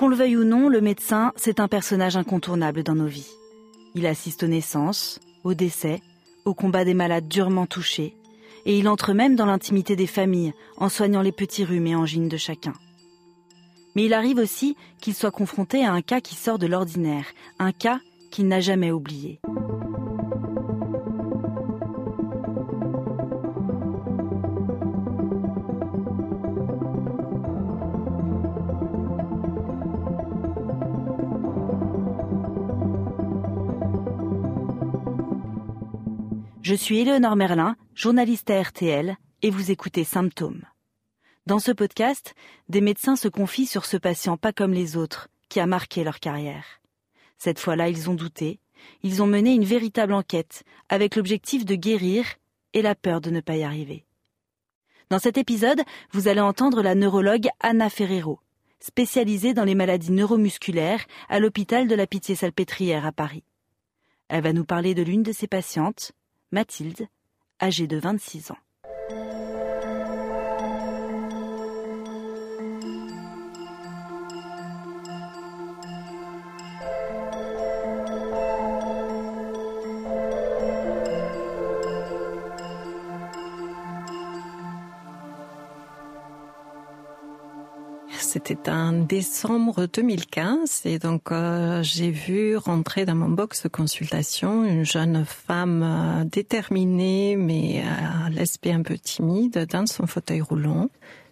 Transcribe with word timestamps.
Qu'on 0.00 0.08
le 0.08 0.16
veuille 0.16 0.38
ou 0.38 0.44
non, 0.44 0.70
le 0.70 0.80
médecin, 0.80 1.30
c'est 1.36 1.60
un 1.60 1.68
personnage 1.68 2.16
incontournable 2.16 2.82
dans 2.82 2.94
nos 2.94 3.06
vies. 3.06 3.28
Il 3.94 4.06
assiste 4.06 4.42
aux 4.42 4.46
naissances, 4.46 5.20
aux 5.44 5.52
décès, 5.52 6.00
au 6.46 6.54
combat 6.54 6.86
des 6.86 6.94
malades 6.94 7.28
durement 7.28 7.66
touchés, 7.66 8.16
et 8.64 8.78
il 8.78 8.88
entre 8.88 9.12
même 9.12 9.36
dans 9.36 9.44
l'intimité 9.44 9.96
des 9.96 10.06
familles 10.06 10.54
en 10.78 10.88
soignant 10.88 11.20
les 11.20 11.32
petits 11.32 11.64
rhumes 11.64 11.88
et 11.88 11.94
angines 11.94 12.30
de 12.30 12.38
chacun. 12.38 12.72
Mais 13.94 14.06
il 14.06 14.14
arrive 14.14 14.38
aussi 14.38 14.74
qu'il 15.02 15.12
soit 15.12 15.30
confronté 15.30 15.84
à 15.84 15.92
un 15.92 16.00
cas 16.00 16.22
qui 16.22 16.34
sort 16.34 16.58
de 16.58 16.66
l'ordinaire, 16.66 17.26
un 17.58 17.72
cas 17.72 18.00
qu'il 18.30 18.48
n'a 18.48 18.60
jamais 18.60 18.92
oublié. 18.92 19.38
Je 36.70 36.76
suis 36.76 37.00
Éléonore 37.00 37.34
Merlin, 37.34 37.74
journaliste 37.96 38.48
à 38.48 38.62
RTL, 38.62 39.16
et 39.42 39.50
vous 39.50 39.72
écoutez 39.72 40.04
Symptômes. 40.04 40.62
Dans 41.44 41.58
ce 41.58 41.72
podcast, 41.72 42.36
des 42.68 42.80
médecins 42.80 43.16
se 43.16 43.26
confient 43.26 43.66
sur 43.66 43.84
ce 43.84 43.96
patient 43.96 44.36
pas 44.36 44.52
comme 44.52 44.72
les 44.72 44.96
autres, 44.96 45.26
qui 45.48 45.58
a 45.58 45.66
marqué 45.66 46.04
leur 46.04 46.20
carrière. 46.20 46.80
Cette 47.38 47.58
fois-là, 47.58 47.88
ils 47.88 48.08
ont 48.08 48.14
douté, 48.14 48.60
ils 49.02 49.20
ont 49.20 49.26
mené 49.26 49.52
une 49.52 49.64
véritable 49.64 50.12
enquête, 50.12 50.62
avec 50.88 51.16
l'objectif 51.16 51.64
de 51.64 51.74
guérir 51.74 52.24
et 52.72 52.82
la 52.82 52.94
peur 52.94 53.20
de 53.20 53.30
ne 53.30 53.40
pas 53.40 53.56
y 53.56 53.64
arriver. 53.64 54.04
Dans 55.10 55.18
cet 55.18 55.38
épisode, 55.38 55.82
vous 56.12 56.28
allez 56.28 56.38
entendre 56.38 56.82
la 56.82 56.94
neurologue 56.94 57.48
Anna 57.58 57.90
Ferrero, 57.90 58.38
spécialisée 58.78 59.54
dans 59.54 59.64
les 59.64 59.74
maladies 59.74 60.12
neuromusculaires 60.12 61.04
à 61.28 61.40
l'hôpital 61.40 61.88
de 61.88 61.96
la 61.96 62.06
Pitié-Salpêtrière 62.06 63.06
à 63.06 63.10
Paris. 63.10 63.42
Elle 64.28 64.44
va 64.44 64.52
nous 64.52 64.64
parler 64.64 64.94
de 64.94 65.02
l'une 65.02 65.24
de 65.24 65.32
ses 65.32 65.48
patientes, 65.48 66.12
Mathilde, 66.52 67.06
âgée 67.60 67.86
de 67.86 67.96
26 67.96 68.50
ans. 68.50 68.58
C'était 88.42 88.70
en 88.70 88.92
décembre 88.92 89.86
2015 89.92 90.82
et 90.86 90.98
donc 90.98 91.30
euh, 91.30 91.82
j'ai 91.82 92.10
vu 92.10 92.56
rentrer 92.56 93.04
dans 93.04 93.14
mon 93.14 93.28
box 93.28 93.64
de 93.64 93.68
consultation 93.68 94.64
une 94.64 94.82
jeune 94.84 95.26
femme 95.26 95.82
euh, 95.82 96.24
déterminée 96.24 97.36
mais 97.36 97.82
à 97.82 98.30
l'aspect 98.30 98.72
un 98.72 98.82
peu 98.82 98.96
timide 98.96 99.66
dans 99.70 99.86
son 99.86 100.06
fauteuil 100.06 100.40
roulant. 100.40 100.88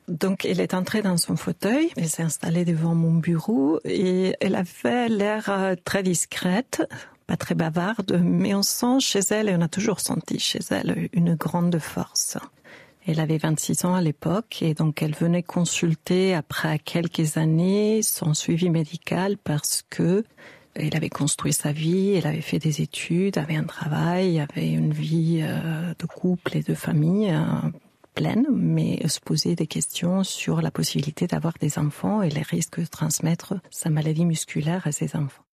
Donc 0.06 0.44
elle 0.44 0.60
est 0.60 0.74
entrée 0.74 1.00
dans 1.00 1.16
son 1.16 1.36
fauteuil, 1.36 1.90
elle 1.96 2.08
s'est 2.08 2.22
installée 2.22 2.66
devant 2.66 2.94
mon 2.94 3.14
bureau 3.14 3.80
et 3.84 4.34
elle 4.40 4.54
avait 4.54 5.08
l'air 5.08 5.48
euh, 5.48 5.76
très 5.82 6.02
discrète, 6.02 6.86
pas 7.26 7.38
très 7.38 7.54
bavarde, 7.54 8.20
mais 8.22 8.54
on 8.54 8.62
sent 8.62 9.00
chez 9.00 9.20
elle, 9.30 9.48
et 9.48 9.54
on 9.56 9.62
a 9.62 9.68
toujours 9.68 10.00
senti 10.00 10.38
chez 10.38 10.60
elle 10.70 11.08
une 11.12 11.34
grande 11.34 11.78
force. 11.78 12.36
Elle 13.10 13.20
avait 13.20 13.38
26 13.38 13.86
ans 13.86 13.94
à 13.94 14.02
l'époque 14.02 14.60
et 14.60 14.74
donc 14.74 15.02
elle 15.02 15.14
venait 15.14 15.42
consulter 15.42 16.34
après 16.34 16.78
quelques 16.78 17.38
années 17.38 18.02
son 18.02 18.34
suivi 18.34 18.68
médical 18.68 19.38
parce 19.38 19.82
que 19.88 20.24
elle 20.74 20.94
avait 20.94 21.08
construit 21.08 21.54
sa 21.54 21.72
vie, 21.72 22.10
elle 22.16 22.26
avait 22.26 22.42
fait 22.42 22.58
des 22.58 22.82
études, 22.82 23.38
avait 23.38 23.56
un 23.56 23.64
travail, 23.64 24.40
avait 24.40 24.70
une 24.70 24.92
vie 24.92 25.40
euh, 25.42 25.94
de 25.98 26.04
couple 26.04 26.58
et 26.58 26.62
de 26.62 26.74
famille 26.74 27.30
euh, 27.30 27.70
pleine, 28.14 28.46
mais 28.52 29.00
se 29.08 29.20
posait 29.20 29.54
des 29.54 29.66
questions 29.66 30.22
sur 30.22 30.60
la 30.60 30.70
possibilité 30.70 31.26
d'avoir 31.26 31.54
des 31.58 31.78
enfants 31.78 32.20
et 32.20 32.28
les 32.28 32.42
risques 32.42 32.78
de 32.78 32.86
transmettre 32.86 33.54
sa 33.70 33.88
maladie 33.88 34.26
musculaire 34.26 34.86
à 34.86 34.92
ses 34.92 35.16
enfants. 35.16 35.47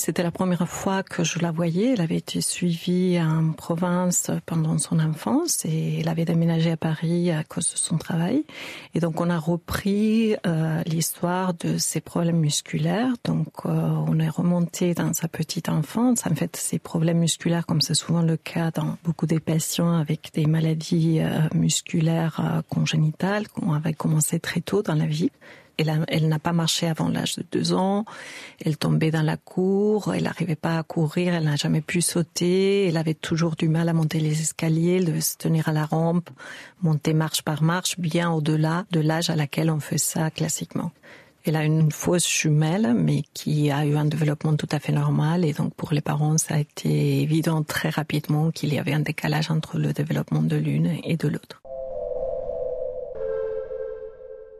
C'était 0.00 0.22
la 0.22 0.30
première 0.30 0.66
fois 0.66 1.02
que 1.02 1.24
je 1.24 1.40
la 1.40 1.50
voyais. 1.50 1.92
Elle 1.92 2.00
avait 2.00 2.16
été 2.16 2.40
suivie 2.40 3.20
en 3.20 3.52
province 3.52 4.30
pendant 4.46 4.78
son 4.78 4.98
enfance 4.98 5.66
et 5.66 6.00
elle 6.00 6.08
avait 6.08 6.24
déménagé 6.24 6.70
à 6.70 6.78
Paris 6.78 7.30
à 7.30 7.44
cause 7.44 7.70
de 7.70 7.76
son 7.76 7.98
travail. 7.98 8.44
Et 8.94 9.00
donc 9.00 9.20
on 9.20 9.28
a 9.28 9.38
repris 9.38 10.36
euh, 10.46 10.82
l'histoire 10.86 11.52
de 11.52 11.76
ses 11.76 12.00
problèmes 12.00 12.38
musculaires. 12.38 13.12
Donc 13.24 13.48
euh, 13.66 13.68
on 13.68 14.18
est 14.18 14.30
remonté 14.30 14.94
dans 14.94 15.12
sa 15.12 15.28
petite 15.28 15.68
enfance. 15.68 16.26
En 16.26 16.34
fait, 16.34 16.56
ces 16.56 16.78
problèmes 16.78 17.18
musculaires, 17.18 17.66
comme 17.66 17.82
c'est 17.82 17.92
souvent 17.92 18.22
le 18.22 18.38
cas 18.38 18.70
dans 18.70 18.96
beaucoup 19.04 19.26
des 19.26 19.38
patients 19.38 19.98
avec 19.98 20.30
des 20.32 20.46
maladies 20.46 21.20
euh, 21.20 21.40
musculaires 21.54 22.62
congénitales, 22.70 23.48
qu'on 23.48 23.74
avait 23.74 23.92
commencé 23.92 24.40
très 24.40 24.62
tôt 24.62 24.80
dans 24.80 24.94
la 24.94 25.04
vie. 25.04 25.30
Elle, 25.78 26.28
n'a 26.28 26.38
pas 26.38 26.52
marché 26.52 26.86
avant 26.86 27.08
l'âge 27.08 27.36
de 27.36 27.44
deux 27.50 27.72
ans. 27.72 28.04
Elle 28.64 28.76
tombait 28.76 29.10
dans 29.10 29.22
la 29.22 29.36
cour. 29.36 30.14
Elle 30.14 30.24
n'arrivait 30.24 30.56
pas 30.56 30.78
à 30.78 30.82
courir. 30.82 31.34
Elle 31.34 31.44
n'a 31.44 31.56
jamais 31.56 31.80
pu 31.80 32.00
sauter. 32.00 32.88
Elle 32.88 32.96
avait 32.96 33.14
toujours 33.14 33.56
du 33.56 33.68
mal 33.68 33.88
à 33.88 33.92
monter 33.92 34.20
les 34.20 34.40
escaliers. 34.40 34.96
Elle 34.98 35.06
devait 35.06 35.20
se 35.20 35.36
tenir 35.36 35.68
à 35.68 35.72
la 35.72 35.86
rampe, 35.86 36.30
monter 36.82 37.14
marche 37.14 37.42
par 37.42 37.62
marche, 37.62 37.98
bien 37.98 38.30
au-delà 38.30 38.84
de 38.90 39.00
l'âge 39.00 39.30
à 39.30 39.36
laquelle 39.36 39.70
on 39.70 39.80
fait 39.80 39.98
ça 39.98 40.30
classiquement. 40.30 40.92
Elle 41.44 41.56
a 41.56 41.64
une 41.64 41.90
fausse 41.90 42.28
jumelle, 42.28 42.94
mais 42.94 43.22
qui 43.32 43.70
a 43.70 43.86
eu 43.86 43.96
un 43.96 44.04
développement 44.04 44.56
tout 44.56 44.68
à 44.70 44.78
fait 44.78 44.92
normal. 44.92 45.44
Et 45.44 45.54
donc, 45.54 45.74
pour 45.74 45.92
les 45.92 46.02
parents, 46.02 46.36
ça 46.36 46.54
a 46.54 46.58
été 46.58 47.22
évident 47.22 47.62
très 47.62 47.88
rapidement 47.88 48.50
qu'il 48.50 48.74
y 48.74 48.78
avait 48.78 48.92
un 48.92 49.00
décalage 49.00 49.50
entre 49.50 49.78
le 49.78 49.92
développement 49.94 50.42
de 50.42 50.56
l'une 50.56 50.98
et 51.02 51.16
de 51.16 51.28
l'autre. 51.28 51.59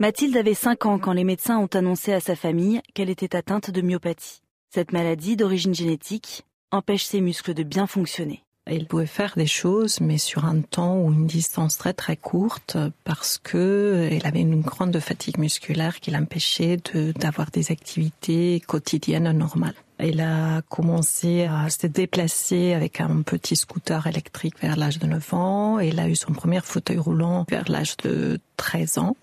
Mathilde 0.00 0.38
avait 0.38 0.54
5 0.54 0.86
ans 0.86 0.98
quand 0.98 1.12
les 1.12 1.24
médecins 1.24 1.58
ont 1.58 1.68
annoncé 1.74 2.14
à 2.14 2.20
sa 2.20 2.34
famille 2.34 2.80
qu'elle 2.94 3.10
était 3.10 3.36
atteinte 3.36 3.70
de 3.70 3.82
myopathie. 3.82 4.40
Cette 4.72 4.92
maladie 4.94 5.36
d'origine 5.36 5.74
génétique 5.74 6.46
empêche 6.70 7.04
ses 7.04 7.20
muscles 7.20 7.52
de 7.52 7.62
bien 7.62 7.86
fonctionner. 7.86 8.42
Elle 8.64 8.86
pouvait 8.86 9.04
faire 9.04 9.34
des 9.36 9.46
choses, 9.46 10.00
mais 10.00 10.16
sur 10.16 10.46
un 10.46 10.62
temps 10.62 10.96
ou 10.96 11.12
une 11.12 11.26
distance 11.26 11.76
très 11.76 11.92
très 11.92 12.16
courte, 12.16 12.78
parce 13.04 13.36
que 13.36 14.08
elle 14.10 14.26
avait 14.26 14.40
une 14.40 14.62
grande 14.62 14.98
fatigue 15.00 15.36
musculaire 15.36 16.00
qui 16.00 16.10
l'empêchait 16.10 16.78
d'avoir 17.16 17.50
des 17.50 17.70
activités 17.70 18.62
quotidiennes 18.66 19.30
normales. 19.32 19.74
Elle 19.98 20.22
a 20.22 20.62
commencé 20.62 21.42
à 21.42 21.68
se 21.68 21.86
déplacer 21.86 22.72
avec 22.72 23.02
un 23.02 23.20
petit 23.20 23.54
scooter 23.54 24.06
électrique 24.06 24.58
vers 24.62 24.76
l'âge 24.76 24.98
de 24.98 25.06
9 25.06 25.34
ans. 25.34 25.78
Elle 25.78 26.00
a 26.00 26.08
eu 26.08 26.16
son 26.16 26.32
premier 26.32 26.60
fauteuil 26.62 26.96
roulant 26.96 27.44
vers 27.50 27.68
l'âge 27.70 27.98
de 27.98 28.40
13 28.56 28.96
ans 28.96 29.16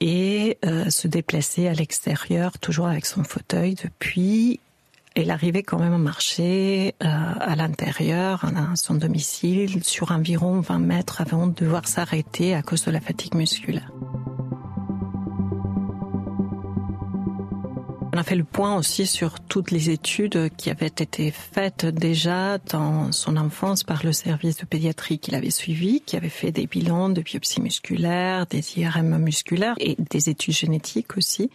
et 0.00 0.58
euh, 0.64 0.88
se 0.90 1.08
déplacer 1.08 1.68
à 1.68 1.74
l'extérieur, 1.74 2.58
toujours 2.58 2.86
avec 2.86 3.06
son 3.06 3.22
fauteuil. 3.22 3.74
Depuis, 3.74 4.60
elle 5.14 5.30
arrivait 5.30 5.62
quand 5.62 5.78
même 5.78 5.92
à 5.92 5.98
marcher 5.98 6.94
euh, 7.02 7.06
à 7.06 7.56
l'intérieur, 7.56 8.44
à 8.44 8.76
son 8.76 8.94
domicile, 8.94 9.84
sur 9.84 10.12
environ 10.12 10.60
20 10.60 10.78
mètres 10.78 11.20
avant 11.20 11.46
de 11.46 11.54
devoir 11.54 11.86
s'arrêter 11.86 12.54
à 12.54 12.62
cause 12.62 12.84
de 12.84 12.90
la 12.90 13.00
fatigue 13.00 13.34
musculaire. 13.34 13.92
A 18.20 18.22
fait 18.22 18.36
le 18.36 18.44
point 18.44 18.76
aussi 18.76 19.06
sur 19.06 19.40
toutes 19.40 19.70
les 19.70 19.88
études 19.88 20.50
qui 20.58 20.68
avaient 20.68 20.86
été 20.86 21.30
faites 21.30 21.86
déjà 21.86 22.58
dans 22.58 23.12
son 23.12 23.38
enfance 23.38 23.82
par 23.82 24.04
le 24.04 24.12
service 24.12 24.58
de 24.58 24.66
pédiatrie 24.66 25.18
qu'il 25.18 25.34
avait 25.34 25.50
suivi, 25.50 26.02
qui 26.02 26.18
avait 26.18 26.28
fait 26.28 26.52
des 26.52 26.66
bilans 26.66 27.08
de 27.08 27.22
biopsie 27.22 27.62
musculaire, 27.62 28.44
des 28.44 28.62
IRM 28.78 29.16
musculaires 29.16 29.74
et 29.78 29.96
des 29.98 30.28
études 30.28 30.52
génétiques 30.52 31.16
aussi, 31.16 31.50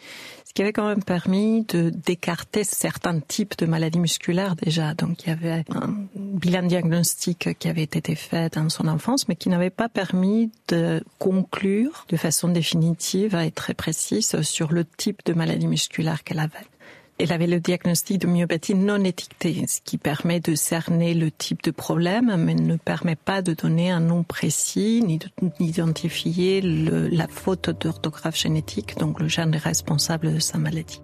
qui 0.55 0.61
avait 0.61 0.73
quand 0.73 0.87
même 0.87 1.03
permis 1.03 1.63
de 1.65 1.89
d'écarter 1.89 2.63
certains 2.63 3.19
types 3.19 3.57
de 3.57 3.65
maladies 3.65 3.99
musculaires 3.99 4.55
déjà. 4.55 4.93
Donc 4.93 5.23
il 5.23 5.29
y 5.29 5.31
avait 5.33 5.65
un 5.69 6.07
bilan 6.15 6.63
diagnostique 6.63 7.59
qui 7.59 7.67
avait 7.67 7.83
été 7.83 8.15
fait 8.15 8.55
dans 8.55 8.69
son 8.69 8.87
enfance, 8.87 9.27
mais 9.27 9.35
qui 9.35 9.49
n'avait 9.49 9.69
pas 9.69 9.89
permis 9.89 10.49
de 10.69 11.03
conclure 11.19 12.05
de 12.09 12.17
façon 12.17 12.47
définitive 12.47 13.35
et 13.35 13.51
très 13.51 13.73
précise 13.73 14.41
sur 14.41 14.71
le 14.71 14.85
type 14.85 15.21
de 15.25 15.33
maladie 15.33 15.67
musculaire 15.67 16.23
qu'elle 16.23 16.39
avait. 16.39 16.67
Elle 17.17 17.31
avait 17.31 17.47
le 17.47 17.61
diagnostic 17.61 18.19
de 18.19 18.27
myopathie 18.27 18.75
non 18.75 19.01
étiqueté, 19.05 19.63
ce 19.69 19.79
qui 19.79 19.97
permet 19.97 20.41
de 20.41 20.53
cerner 20.53 21.13
le 21.13 21.31
type 21.31 21.63
de 21.63 21.71
problème, 21.71 22.35
mais 22.37 22.55
ne 22.55 22.75
permet 22.75 23.15
pas 23.15 23.41
de 23.41 23.53
donner 23.53 23.89
un 23.89 24.01
nom 24.01 24.23
précis, 24.23 25.01
ni 25.01 25.19
d'identifier 25.57 26.59
la 26.61 27.29
faute 27.29 27.69
d'orthographe 27.69 28.37
génétique, 28.37 28.97
donc 28.97 29.21
le 29.21 29.29
gène 29.29 29.55
responsable 29.55 30.33
de 30.33 30.39
sa 30.39 30.57
maladie. 30.57 31.01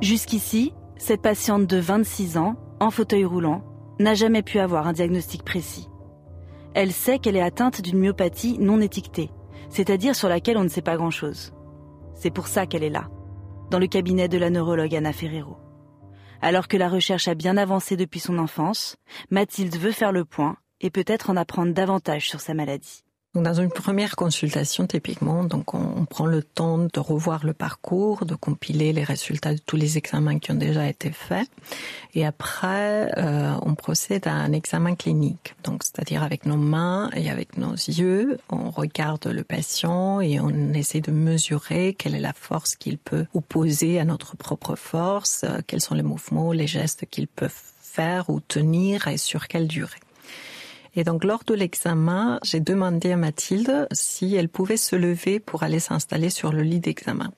Jusqu'ici, 0.00 0.72
cette 0.96 1.22
patiente 1.22 1.68
de 1.68 1.78
26 1.78 2.38
ans, 2.38 2.56
en 2.80 2.90
fauteuil 2.90 3.24
roulant, 3.24 3.62
n'a 4.00 4.14
jamais 4.14 4.42
pu 4.42 4.58
avoir 4.58 4.88
un 4.88 4.92
diagnostic 4.92 5.44
précis. 5.44 5.88
Elle 6.74 6.92
sait 6.92 7.20
qu'elle 7.20 7.36
est 7.36 7.40
atteinte 7.40 7.82
d'une 7.82 7.98
myopathie 7.98 8.58
non 8.58 8.80
étiquetée, 8.80 9.30
c'est-à-dire 9.70 10.16
sur 10.16 10.28
laquelle 10.28 10.58
on 10.58 10.64
ne 10.64 10.68
sait 10.68 10.82
pas 10.82 10.96
grand-chose. 10.96 11.52
C'est 12.20 12.32
pour 12.32 12.48
ça 12.48 12.66
qu'elle 12.66 12.82
est 12.82 12.90
là, 12.90 13.08
dans 13.70 13.78
le 13.78 13.86
cabinet 13.86 14.28
de 14.28 14.38
la 14.38 14.50
neurologue 14.50 14.92
Anna 14.92 15.12
Ferrero. 15.12 15.56
Alors 16.42 16.66
que 16.66 16.76
la 16.76 16.88
recherche 16.88 17.28
a 17.28 17.36
bien 17.36 17.56
avancé 17.56 17.96
depuis 17.96 18.18
son 18.18 18.38
enfance, 18.38 18.96
Mathilde 19.30 19.76
veut 19.76 19.92
faire 19.92 20.10
le 20.10 20.24
point 20.24 20.56
et 20.80 20.90
peut-être 20.90 21.30
en 21.30 21.36
apprendre 21.36 21.72
davantage 21.72 22.28
sur 22.28 22.40
sa 22.40 22.54
maladie. 22.54 23.04
Dans 23.34 23.52
une 23.52 23.68
première 23.68 24.16
consultation, 24.16 24.86
typiquement, 24.86 25.44
donc 25.44 25.74
on, 25.74 26.06
prend 26.06 26.24
le 26.24 26.42
temps 26.42 26.78
de 26.78 26.98
revoir 26.98 27.44
le 27.44 27.52
parcours, 27.52 28.24
de 28.24 28.34
compiler 28.34 28.94
les 28.94 29.04
résultats 29.04 29.52
de 29.52 29.60
tous 29.64 29.76
les 29.76 29.98
examens 29.98 30.38
qui 30.38 30.50
ont 30.50 30.54
déjà 30.54 30.88
été 30.88 31.10
faits, 31.12 31.46
et 32.14 32.24
après 32.24 33.12
euh, 33.18 33.52
on 33.60 33.74
procède 33.74 34.26
à 34.26 34.32
un 34.32 34.52
examen 34.52 34.94
clinique. 34.94 35.54
Donc, 35.62 35.84
c'est-à-dire 35.84 36.22
avec 36.22 36.46
nos 36.46 36.56
mains 36.56 37.10
et 37.14 37.28
avec 37.28 37.58
nos 37.58 37.74
yeux, 37.74 38.38
on 38.48 38.70
regarde 38.70 39.26
le 39.26 39.44
patient 39.44 40.22
et 40.22 40.40
on 40.40 40.72
essaie 40.72 41.02
de 41.02 41.12
mesurer 41.12 41.94
quelle 41.98 42.14
est 42.14 42.20
la 42.20 42.32
force 42.32 42.76
qu'il 42.76 42.96
peut 42.96 43.26
opposer 43.34 44.00
à 44.00 44.06
notre 44.06 44.38
propre 44.38 44.74
force, 44.74 45.44
euh, 45.44 45.60
quels 45.66 45.82
sont 45.82 45.94
les 45.94 46.02
mouvements, 46.02 46.52
les 46.52 46.66
gestes 46.66 47.04
qu'il 47.10 47.28
peut 47.28 47.50
faire 47.82 48.30
ou 48.30 48.40
tenir 48.40 49.06
et 49.06 49.18
sur 49.18 49.48
quelle 49.48 49.68
durée. 49.68 50.00
Et 50.98 51.04
donc 51.04 51.22
lors 51.22 51.44
de 51.44 51.54
l'examen, 51.54 52.40
j'ai 52.42 52.58
demandé 52.58 53.12
à 53.12 53.16
Mathilde 53.16 53.86
si 53.92 54.34
elle 54.34 54.48
pouvait 54.48 54.76
se 54.76 54.96
lever 54.96 55.38
pour 55.38 55.62
aller 55.62 55.78
s'installer 55.78 56.28
sur 56.28 56.52
le 56.52 56.62
lit 56.62 56.80
d'examen. 56.80 57.30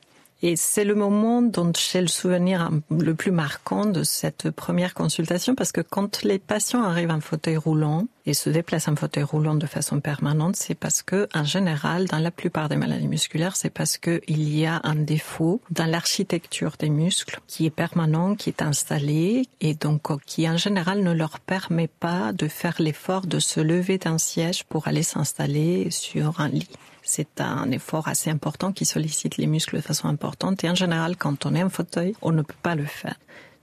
Et 0.42 0.56
c'est 0.56 0.84
le 0.84 0.94
moment 0.94 1.42
dont 1.42 1.70
j'ai 1.76 2.00
le 2.00 2.06
souvenir 2.06 2.70
le 2.90 3.14
plus 3.14 3.30
marquant 3.30 3.84
de 3.84 4.04
cette 4.04 4.50
première 4.50 4.94
consultation 4.94 5.54
parce 5.54 5.70
que 5.70 5.82
quand 5.82 6.22
les 6.22 6.38
patients 6.38 6.82
arrivent 6.82 7.10
en 7.10 7.20
fauteuil 7.20 7.58
roulant 7.58 8.06
et 8.24 8.32
se 8.32 8.48
déplacent 8.48 8.88
en 8.88 8.96
fauteuil 8.96 9.24
roulant 9.24 9.54
de 9.54 9.66
façon 9.66 10.00
permanente, 10.00 10.56
c'est 10.56 10.74
parce 10.74 11.02
que, 11.02 11.28
en 11.34 11.44
général, 11.44 12.06
dans 12.06 12.18
la 12.18 12.30
plupart 12.30 12.70
des 12.70 12.76
maladies 12.76 13.08
musculaires, 13.08 13.54
c'est 13.54 13.70
parce 13.70 13.98
qu'il 13.98 14.54
y 14.54 14.64
a 14.64 14.80
un 14.84 14.94
défaut 14.94 15.60
dans 15.70 15.86
l'architecture 15.86 16.72
des 16.78 16.90
muscles 16.90 17.40
qui 17.46 17.66
est 17.66 17.70
permanent, 17.70 18.34
qui 18.34 18.48
est 18.48 18.62
installé 18.62 19.46
et 19.60 19.74
donc 19.74 20.24
qui, 20.24 20.48
en 20.48 20.56
général, 20.56 21.02
ne 21.02 21.12
leur 21.12 21.38
permet 21.40 21.88
pas 21.88 22.32
de 22.32 22.48
faire 22.48 22.76
l'effort 22.78 23.26
de 23.26 23.40
se 23.40 23.60
lever 23.60 23.98
d'un 23.98 24.18
siège 24.18 24.64
pour 24.64 24.88
aller 24.88 25.02
s'installer 25.02 25.90
sur 25.90 26.40
un 26.40 26.48
lit 26.48 26.68
c'est 27.12 27.40
un 27.40 27.72
effort 27.72 28.06
assez 28.06 28.30
important 28.30 28.70
qui 28.70 28.84
sollicite 28.84 29.36
les 29.36 29.48
muscles 29.48 29.76
de 29.76 29.80
façon 29.80 30.06
importante. 30.06 30.62
Et 30.62 30.70
en 30.70 30.76
général, 30.76 31.16
quand 31.16 31.44
on 31.44 31.56
est 31.56 31.62
en 31.62 31.68
fauteuil, 31.68 32.14
on 32.22 32.30
ne 32.30 32.42
peut 32.42 32.62
pas 32.62 32.76
le 32.76 32.84
faire. 32.84 33.16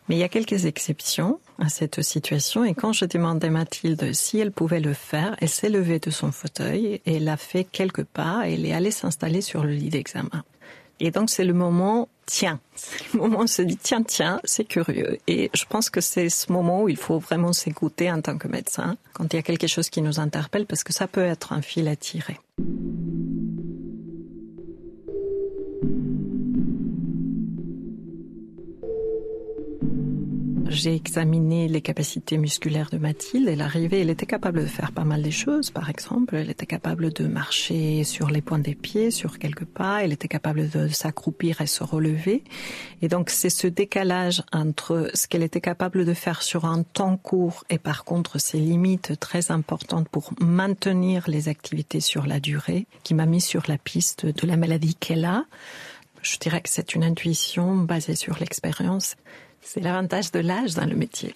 Mais 0.07 0.15
il 0.15 0.19
y 0.19 0.23
a 0.23 0.27
quelques 0.27 0.65
exceptions 0.65 1.39
à 1.57 1.69
cette 1.69 2.01
situation. 2.01 2.65
Et 2.65 2.73
quand 2.73 2.91
je 2.91 3.05
demandais 3.05 3.47
à 3.47 3.51
Mathilde 3.51 4.13
si 4.13 4.37
elle 4.39 4.51
pouvait 4.51 4.81
le 4.81 4.93
faire, 4.93 5.37
elle 5.39 5.47
s'est 5.47 5.69
levée 5.69 5.99
de 5.99 6.11
son 6.11 6.33
fauteuil 6.33 7.01
et 7.05 7.15
elle 7.15 7.29
a 7.29 7.37
fait 7.37 7.63
quelques 7.63 8.03
pas 8.03 8.49
et 8.49 8.55
elle 8.55 8.65
est 8.65 8.73
allée 8.73 8.91
s'installer 8.91 9.41
sur 9.41 9.63
le 9.63 9.71
lit 9.71 9.89
d'examen. 9.89 10.43
Et 10.99 11.11
donc 11.11 11.29
c'est 11.29 11.45
le 11.45 11.53
moment, 11.53 12.09
tiens, 12.25 12.59
le 13.13 13.19
moment 13.19 13.39
où 13.39 13.43
on 13.43 13.47
se 13.47 13.61
dit, 13.61 13.77
tiens, 13.77 14.03
tiens, 14.03 14.41
c'est 14.43 14.65
curieux. 14.65 15.19
Et 15.27 15.49
je 15.53 15.63
pense 15.63 15.89
que 15.89 16.01
c'est 16.01 16.29
ce 16.29 16.51
moment 16.51 16.83
où 16.83 16.89
il 16.89 16.97
faut 16.97 17.19
vraiment 17.19 17.53
s'écouter 17.53 18.11
en 18.11 18.21
tant 18.21 18.37
que 18.37 18.49
médecin, 18.49 18.97
quand 19.13 19.31
il 19.31 19.37
y 19.37 19.39
a 19.39 19.43
quelque 19.43 19.67
chose 19.67 19.89
qui 19.89 20.01
nous 20.01 20.19
interpelle, 20.19 20.65
parce 20.65 20.83
que 20.83 20.91
ça 20.91 21.07
peut 21.07 21.23
être 21.23 21.53
un 21.53 21.61
fil 21.61 21.87
à 21.87 21.95
tirer. 21.95 22.37
J'ai 30.77 30.93
examiné 30.93 31.67
les 31.67 31.81
capacités 31.81 32.37
musculaires 32.37 32.91
de 32.91 32.99
Mathilde. 32.99 33.47
Elle 33.47 33.61
arrivait, 33.61 34.01
elle 34.01 34.11
était 34.11 34.27
capable 34.27 34.61
de 34.61 34.67
faire 34.67 34.91
pas 34.91 35.05
mal 35.05 35.23
de 35.23 35.31
choses. 35.31 35.71
Par 35.71 35.89
exemple, 35.89 36.35
elle 36.35 36.51
était 36.51 36.67
capable 36.67 37.11
de 37.11 37.25
marcher 37.25 38.03
sur 38.03 38.29
les 38.29 38.43
points 38.43 38.59
des 38.59 38.75
pieds, 38.75 39.09
sur 39.09 39.39
quelques 39.39 39.65
pas. 39.65 40.03
Elle 40.03 40.13
était 40.13 40.27
capable 40.27 40.69
de 40.69 40.87
s'accroupir 40.87 41.61
et 41.61 41.65
se 41.65 41.83
relever. 41.83 42.43
Et 43.01 43.07
donc, 43.07 43.31
c'est 43.31 43.49
ce 43.49 43.65
décalage 43.65 44.43
entre 44.53 45.09
ce 45.15 45.27
qu'elle 45.27 45.41
était 45.41 45.61
capable 45.61 46.05
de 46.05 46.13
faire 46.13 46.43
sur 46.43 46.65
un 46.65 46.83
temps 46.83 47.17
court 47.17 47.63
et 47.71 47.79
par 47.79 48.03
contre 48.03 48.39
ses 48.39 48.59
limites 48.59 49.19
très 49.19 49.49
importantes 49.49 50.07
pour 50.09 50.31
maintenir 50.39 51.23
les 51.27 51.49
activités 51.49 52.01
sur 52.01 52.27
la 52.27 52.39
durée 52.39 52.85
qui 53.01 53.15
m'a 53.15 53.25
mis 53.25 53.41
sur 53.41 53.63
la 53.67 53.79
piste 53.79 54.27
de 54.27 54.45
la 54.45 54.57
maladie 54.57 54.93
qu'elle 54.93 55.25
a. 55.25 55.45
Je 56.21 56.37
dirais 56.37 56.61
que 56.61 56.69
c'est 56.69 56.93
une 56.93 57.03
intuition 57.03 57.77
basée 57.77 58.15
sur 58.15 58.37
l'expérience. 58.37 59.15
C'est 59.61 59.81
l'avantage 59.81 60.31
de 60.31 60.39
l'âge 60.39 60.75
dans 60.75 60.85
le 60.85 60.95
métier. 60.95 61.35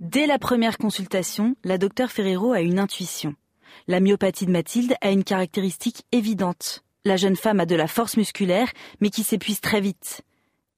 Dès 0.00 0.26
la 0.26 0.38
première 0.38 0.78
consultation, 0.78 1.56
la 1.64 1.78
docteure 1.78 2.10
Ferrero 2.10 2.52
a 2.52 2.60
une 2.60 2.78
intuition. 2.78 3.34
La 3.88 4.00
myopathie 4.00 4.46
de 4.46 4.50
Mathilde 4.50 4.94
a 5.00 5.10
une 5.10 5.24
caractéristique 5.24 6.04
évidente. 6.12 6.82
La 7.04 7.16
jeune 7.16 7.36
femme 7.36 7.60
a 7.60 7.66
de 7.66 7.76
la 7.76 7.86
force 7.86 8.16
musculaire, 8.16 8.68
mais 9.00 9.10
qui 9.10 9.22
s'épuise 9.22 9.60
très 9.60 9.80
vite. 9.80 10.22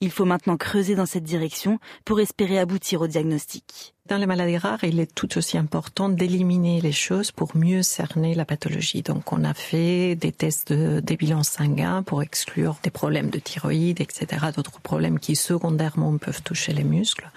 Il 0.00 0.11
faut 0.11 0.25
maintenant 0.25 0.56
creuser 0.56 0.94
dans 0.94 1.06
cette 1.06 1.25
direction 1.25 1.79
pour 2.05 2.20
espérer 2.20 2.59
aboutir 2.59 3.00
au 3.00 3.06
diagnostic. 3.06 3.94
Dans 4.08 4.16
les 4.16 4.25
maladies 4.25 4.56
rares, 4.56 4.84
il 4.84 5.00
est 5.00 5.14
tout 5.14 5.37
aussi 5.37 5.58
important 5.58 6.08
d'éliminer 6.08 6.81
les 6.81 6.93
choses 6.93 7.31
pour 7.31 7.55
mieux 7.55 7.82
cerner 7.82 8.34
la 8.34 8.46
pathologie. 8.46 9.02
Donc, 9.02 9.34
on 9.34 9.44
a 9.44 9.52
fait 9.52 10.14
des 10.14 10.32
tests 10.32 10.72
de, 10.72 11.00
des 11.00 11.19
bilans 11.19 11.43
sanguins 11.43 12.02
pour 12.02 12.22
exclure 12.22 12.78
des 12.82 12.88
problèmes 12.90 13.28
de 13.28 13.38
thyroïde, 13.38 14.00
etc., 14.00 14.46
d'autres 14.56 14.81
problèmes 14.81 15.19
qui 15.19 15.37
secondairement 15.37 16.16
peuvent 16.16 16.43
toucher 16.43 16.72
les 16.72 16.84
muscles. 16.84 17.31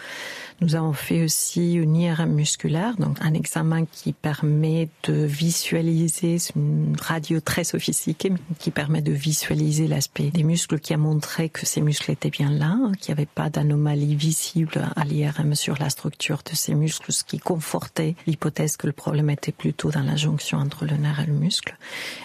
Nous 0.61 0.75
avons 0.75 0.93
fait 0.93 1.23
aussi 1.23 1.73
une 1.73 1.95
IRM 1.95 2.31
musculaire, 2.33 2.95
donc 2.97 3.17
un 3.21 3.33
examen 3.33 3.85
qui 3.85 4.13
permet 4.13 4.89
de 5.03 5.13
visualiser, 5.13 6.37
une 6.55 6.95
radio 7.01 7.39
très 7.39 7.63
sophistiquée, 7.63 8.31
qui 8.59 8.69
permet 8.69 9.01
de 9.01 9.11
visualiser 9.11 9.87
l'aspect 9.87 10.29
des 10.29 10.43
muscles, 10.43 10.79
qui 10.79 10.93
a 10.93 10.97
montré 10.97 11.49
que 11.49 11.65
ces 11.65 11.81
muscles 11.81 12.11
étaient 12.11 12.29
bien 12.29 12.51
là, 12.51 12.77
qu'il 12.99 13.11
n'y 13.11 13.19
avait 13.19 13.25
pas 13.25 13.49
d'anomalie 13.49 14.13
visible 14.13 14.87
à 14.95 15.03
l'IRM 15.03 15.55
sur 15.55 15.79
la 15.79 15.89
structure 15.89 16.43
de 16.47 16.55
ces 16.61 16.75
muscles, 16.75 17.11
ce 17.11 17.23
qui 17.23 17.39
confortait 17.39 18.15
l'hypothèse 18.27 18.77
que 18.77 18.87
le 18.87 18.93
problème 18.93 19.29
était 19.29 19.51
plutôt 19.51 19.89
dans 19.89 20.03
la 20.03 20.15
jonction 20.15 20.59
entre 20.59 20.85
le 20.85 20.95
nerf 20.95 21.19
et 21.19 21.25
le 21.25 21.33
muscle. 21.33 21.75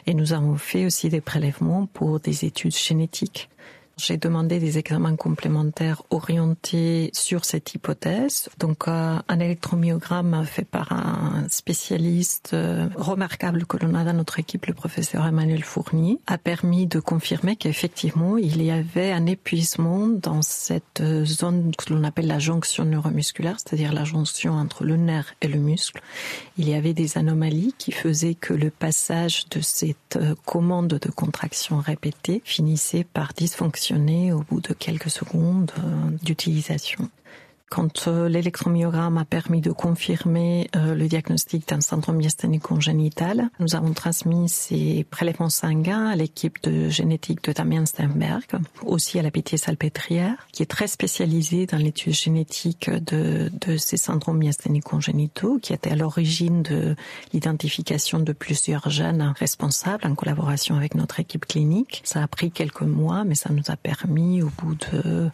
Et 0.07 0.15
nous 0.15 0.33
avons 0.33 0.57
fait 0.57 0.85
aussi 0.85 1.09
des 1.09 1.21
prélèvements 1.21 1.87
pour 1.87 2.21
des 2.21 2.45
études 2.45 2.77
génétiques 2.77 3.49
j'ai 3.99 4.19
demandé 4.19 4.59
des 4.59 4.77
examens 4.79 5.17
complémentaires 5.17 6.03
orientés 6.11 7.11
sur 7.15 7.45
cette 7.47 7.75
hypothèse. 7.75 8.51
Donc, 8.59 8.89
euh, 8.89 9.19
un 9.27 9.41
électromyogramme 9.41 10.45
fait 10.45 10.67
par 10.67 10.93
un 10.93 11.47
spécialiste 11.49 12.51
euh, 12.53 12.89
remarquable 12.97 13.65
que 13.65 13.79
l'on 13.79 13.95
a 13.95 14.05
dans 14.05 14.13
notre 14.13 14.39
équipe, 14.39 14.67
le 14.67 14.75
professeur 14.75 15.27
Emmanuel 15.27 15.65
Fournier, 15.65 16.19
a 16.27 16.37
permis 16.37 16.87
de 16.87 17.01
confirmer 17.01 17.57
qu'effectivement, 17.57 18.37
il 18.37 18.63
y 18.63 18.71
avait 18.71 19.13
un 19.13 19.25
épuisement 19.25 20.09
dans 20.09 20.43
cette 20.43 21.03
zone 21.25 21.73
que 21.77 21.95
l'on 21.95 22.05
appelle 22.05 22.27
la 22.27 22.39
jonction 22.39 22.85
neuromusculaire, 22.85 23.57
c'est-à-dire 23.59 23.95
la 23.95 24.05
jonction 24.05 24.53
entre 24.53 24.85
le 24.85 24.97
nerf 24.97 25.35
et 25.41 25.49
le 25.49 25.59
muscle. 25.59 26.03
Il 26.59 26.69
y 26.69 26.75
avait 26.75 26.95
des 26.95 27.17
anomalies 27.17 27.75
qui 27.79 27.93
faisaient 27.93 28.35
que 28.35 28.53
le 28.53 28.71
passage 28.71 29.49
de 29.51 29.61
cette 29.61 30.17
euh, 30.17 30.35
commande 30.45 30.89
de 30.89 31.11
contraction 31.11 31.79
répétée 31.79 32.43
finissait 32.45 33.05
par 33.05 33.33
au 34.33 34.41
bout 34.41 34.61
de 34.61 34.73
quelques 34.73 35.11
secondes 35.11 35.73
euh, 35.79 36.11
d'utilisation. 36.23 37.09
Quand 37.69 38.07
euh, 38.07 38.29
l'électromyogramme 38.29 39.19
a 39.19 39.25
permis 39.25 39.61
de 39.61 39.73
confirmer 39.73 40.71
euh, 40.77 40.95
le 40.95 41.09
diagnostic 41.09 41.69
d'un 41.69 41.81
syndrome 41.81 42.17
myasthénique 42.17 42.63
congénital, 42.63 43.51
nous 43.59 43.75
avons 43.75 43.93
transmis 43.93 44.49
ces 44.49 45.05
prélèvements 45.11 45.51
sanguins 45.51 46.07
à 46.07 46.15
l'équipe 46.15 46.63
de 46.63 46.89
génétique 46.89 47.43
de 47.43 47.53
Damien 47.53 47.85
Steinberg, 47.85 48.45
aussi 48.83 49.19
à 49.19 49.23
la 49.23 49.33
Pitié 49.33 49.59
Salpêtrière, 49.59 50.47
qui 50.53 50.63
est 50.63 50.67
très 50.67 50.87
spécialisée 50.87 51.67
dans 51.67 51.79
l'étude 51.79 52.15
génétique 52.15 52.89
de, 52.89 53.51
de 53.61 53.77
ces 53.77 53.97
syndromes 53.97 54.39
myasthéniques 54.39 54.85
congénitaux, 54.85 55.59
qui 55.59 55.73
était 55.73 55.91
à 55.91 55.97
l'origine 55.97 56.63
de 56.63 56.95
l'identification 57.33 58.21
de 58.21 58.33
plusieurs 58.33 58.91
gènes 58.91 59.35
responsables 59.37 60.07
en 60.07 60.15
collaboration 60.15 60.77
avec 60.77 60.95
notre 60.95 61.19
équipe 61.19 61.47
clinique. 61.47 62.03
Ça 62.05 62.23
a 62.23 62.29
pris 62.29 62.53
quelques 62.53 62.83
mois, 62.83 63.25
mais 63.25 63.35
ça 63.35 63.51
nous 63.53 63.65
a 63.69 63.77
permis 63.77 64.43
au 64.43 64.51
bout 64.57 64.77
de 64.93 65.31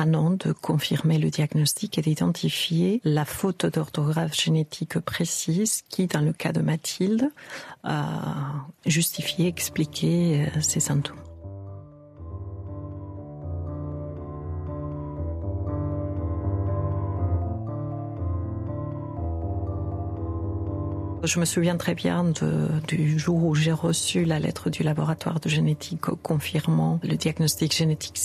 un 0.00 0.14
an 0.14 0.30
de 0.30 0.52
confirmer 0.52 1.18
le 1.18 1.30
diagnostic 1.30 1.98
et 1.98 2.02
d'identifier 2.02 3.00
la 3.04 3.24
faute 3.24 3.66
d'orthographe 3.66 4.34
génétique 4.34 4.98
précise 4.98 5.82
qui, 5.88 6.06
dans 6.06 6.20
le 6.20 6.32
cas 6.32 6.52
de 6.52 6.60
Mathilde, 6.60 7.30
a 7.84 8.66
justifié, 8.86 9.46
expliqué 9.46 10.46
euh, 10.56 10.60
ces 10.60 10.80
symptômes. 10.80 11.29
Je 21.22 21.38
me 21.38 21.44
souviens 21.44 21.76
très 21.76 21.94
bien 21.94 22.24
de, 22.24 22.68
du 22.88 23.18
jour 23.18 23.44
où 23.44 23.54
j'ai 23.54 23.72
reçu 23.72 24.24
la 24.24 24.38
lettre 24.38 24.70
du 24.70 24.82
laboratoire 24.82 25.38
de 25.38 25.50
génétique 25.50 26.00
confirmant 26.22 26.98
le 27.02 27.14
diagnostic 27.16 27.76
génétique. 27.76 28.18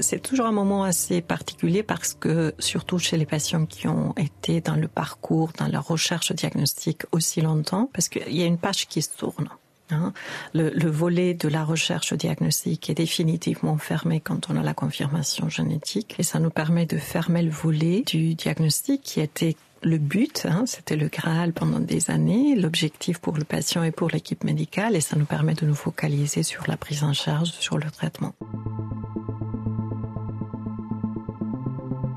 C'est 0.00 0.22
toujours 0.22 0.46
un 0.46 0.52
moment 0.52 0.84
assez 0.84 1.20
particulier 1.20 1.82
parce 1.82 2.14
que, 2.14 2.54
surtout 2.58 2.98
chez 2.98 3.18
les 3.18 3.26
patients 3.26 3.66
qui 3.66 3.88
ont 3.88 4.14
été 4.16 4.62
dans 4.62 4.76
le 4.76 4.88
parcours, 4.88 5.50
dans 5.58 5.68
la 5.68 5.80
recherche 5.80 6.32
diagnostique 6.32 7.02
aussi 7.12 7.42
longtemps, 7.42 7.90
parce 7.92 8.08
qu'il 8.08 8.34
y 8.34 8.42
a 8.42 8.46
une 8.46 8.58
page 8.58 8.88
qui 8.88 9.02
se 9.02 9.14
tourne. 9.16 9.48
Hein. 9.90 10.14
Le, 10.54 10.70
le, 10.70 10.88
volet 10.88 11.34
de 11.34 11.48
la 11.48 11.64
recherche 11.64 12.14
diagnostique 12.14 12.88
est 12.88 12.94
définitivement 12.94 13.76
fermé 13.76 14.20
quand 14.20 14.48
on 14.48 14.56
a 14.56 14.62
la 14.62 14.72
confirmation 14.72 15.48
génétique 15.48 16.14
et 16.18 16.22
ça 16.22 16.38
nous 16.38 16.50
permet 16.50 16.86
de 16.86 16.96
fermer 16.96 17.42
le 17.42 17.50
volet 17.50 18.04
du 18.06 18.34
diagnostic 18.34 19.02
qui 19.02 19.20
était 19.20 19.56
le 19.82 19.98
but, 19.98 20.46
hein, 20.48 20.64
c'était 20.66 20.96
le 20.96 21.08
Graal 21.08 21.52
pendant 21.52 21.80
des 21.80 22.10
années, 22.10 22.54
l'objectif 22.54 23.18
pour 23.18 23.36
le 23.36 23.44
patient 23.44 23.82
et 23.82 23.90
pour 23.90 24.08
l'équipe 24.10 24.44
médicale, 24.44 24.96
et 24.96 25.00
ça 25.00 25.16
nous 25.16 25.24
permet 25.24 25.54
de 25.54 25.66
nous 25.66 25.74
focaliser 25.74 26.42
sur 26.42 26.64
la 26.68 26.76
prise 26.76 27.02
en 27.02 27.12
charge, 27.12 27.50
sur 27.50 27.78
le 27.78 27.90
traitement. 27.90 28.34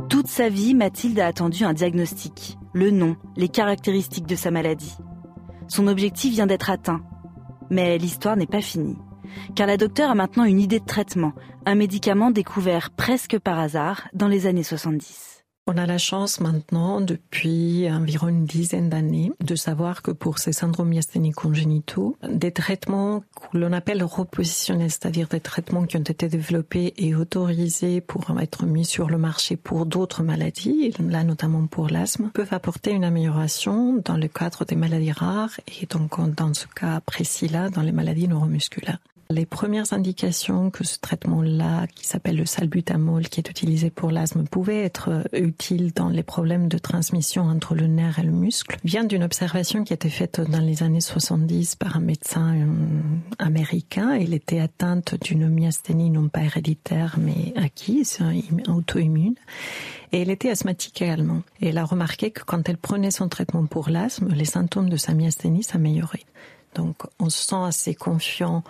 Toute 0.09 0.27
sa 0.27 0.49
vie, 0.49 0.73
Mathilde 0.73 1.19
a 1.19 1.27
attendu 1.27 1.63
un 1.63 1.73
diagnostic, 1.73 2.57
le 2.73 2.91
nom, 2.91 3.15
les 3.35 3.49
caractéristiques 3.49 4.27
de 4.27 4.35
sa 4.35 4.51
maladie. 4.51 4.95
Son 5.67 5.87
objectif 5.87 6.33
vient 6.33 6.47
d'être 6.47 6.69
atteint. 6.69 7.01
Mais 7.69 7.97
l'histoire 7.97 8.35
n'est 8.35 8.45
pas 8.45 8.61
finie. 8.61 8.97
Car 9.55 9.67
la 9.67 9.77
docteure 9.77 10.11
a 10.11 10.15
maintenant 10.15 10.43
une 10.43 10.59
idée 10.59 10.79
de 10.79 10.85
traitement, 10.85 11.33
un 11.65 11.75
médicament 11.75 12.29
découvert 12.29 12.91
presque 12.91 13.39
par 13.39 13.57
hasard 13.57 14.07
dans 14.13 14.27
les 14.27 14.45
années 14.45 14.63
70. 14.63 15.32
On 15.65 15.77
a 15.77 15.85
la 15.85 15.97
chance 15.97 16.41
maintenant, 16.41 16.99
depuis 16.99 17.89
environ 17.89 18.27
une 18.27 18.43
dizaine 18.43 18.89
d'années, 18.89 19.31
de 19.39 19.55
savoir 19.55 20.01
que 20.01 20.11
pour 20.11 20.37
ces 20.37 20.51
syndromes 20.51 20.89
myasthéniques 20.89 21.35
congénitaux, 21.35 22.17
des 22.27 22.51
traitements 22.51 23.21
que 23.21 23.57
l'on 23.57 23.71
appelle 23.71 24.03
repositionnels, 24.03 24.91
c'est-à-dire 24.91 25.29
des 25.29 25.39
traitements 25.39 25.85
qui 25.85 25.95
ont 25.95 26.01
été 26.01 26.27
développés 26.27 26.93
et 26.97 27.15
autorisés 27.15 28.01
pour 28.01 28.25
être 28.41 28.65
mis 28.65 28.83
sur 28.83 29.09
le 29.09 29.17
marché 29.17 29.55
pour 29.55 29.85
d'autres 29.85 30.21
maladies, 30.21 30.93
là 30.99 31.23
notamment 31.23 31.65
pour 31.65 31.87
l'asthme, 31.87 32.29
peuvent 32.33 32.53
apporter 32.53 32.91
une 32.91 33.05
amélioration 33.05 34.01
dans 34.03 34.17
le 34.17 34.27
cadre 34.27 34.65
des 34.65 34.75
maladies 34.75 35.13
rares 35.13 35.61
et 35.81 35.85
donc 35.85 36.19
dans 36.35 36.53
ce 36.53 36.67
cas 36.67 36.99
précis-là, 36.99 37.69
dans 37.69 37.83
les 37.83 37.93
maladies 37.93 38.27
neuromusculaires. 38.27 38.99
Les 39.29 39.45
premières 39.45 39.93
indications 39.93 40.69
que 40.69 40.83
ce 40.83 40.99
traitement-là, 40.99 41.87
qui 41.87 42.05
s'appelle 42.05 42.35
le 42.35 42.45
salbutamol, 42.45 43.27
qui 43.29 43.39
est 43.39 43.49
utilisé 43.49 43.89
pour 43.89 44.11
l'asthme, 44.11 44.43
pouvait 44.43 44.83
être 44.83 45.09
euh, 45.09 45.23
utile 45.33 45.91
dans 45.93 46.09
les 46.09 46.23
problèmes 46.23 46.67
de 46.67 46.77
transmission 46.77 47.43
entre 47.43 47.73
le 47.73 47.87
nerf 47.87 48.19
et 48.19 48.23
le 48.23 48.31
muscle, 48.31 48.77
vient 48.83 49.03
d'une 49.03 49.23
observation 49.23 49.83
qui 49.83 49.93
a 49.93 49.95
été 49.95 50.09
faite 50.09 50.41
dans 50.41 50.59
les 50.59 50.83
années 50.83 51.01
70 51.01 51.75
par 51.75 51.97
un 51.97 52.01
médecin 52.01 52.55
euh, 52.55 52.65
américain. 53.39 54.15
Il 54.15 54.33
était 54.33 54.59
atteinte 54.59 55.15
d'une 55.21 55.47
myasthénie 55.47 56.09
non 56.09 56.27
pas 56.27 56.43
héréditaire, 56.43 57.15
mais 57.17 57.53
acquise, 57.55 58.19
auto-immune. 58.67 59.35
Et 60.11 60.21
elle 60.21 60.29
était 60.29 60.49
asthmatique 60.49 61.01
également. 61.01 61.41
Et 61.59 61.69
elle 61.69 61.77
a 61.77 61.85
remarqué 61.85 62.29
que 62.29 62.43
quand 62.43 62.69
elle 62.69 62.77
prenait 62.77 63.09
son 63.09 63.29
traitement 63.29 63.65
pour 63.65 63.89
l'asthme, 63.89 64.33
les 64.33 64.45
symptômes 64.45 64.89
de 64.89 64.97
sa 64.97 65.13
myasthénie 65.13 65.63
s'amélioraient. 65.63 66.25
Donc 66.75 67.03
on 67.19 67.29
se 67.29 67.47
sent 67.47 67.63
assez 67.63 67.95
confiant 67.95 68.63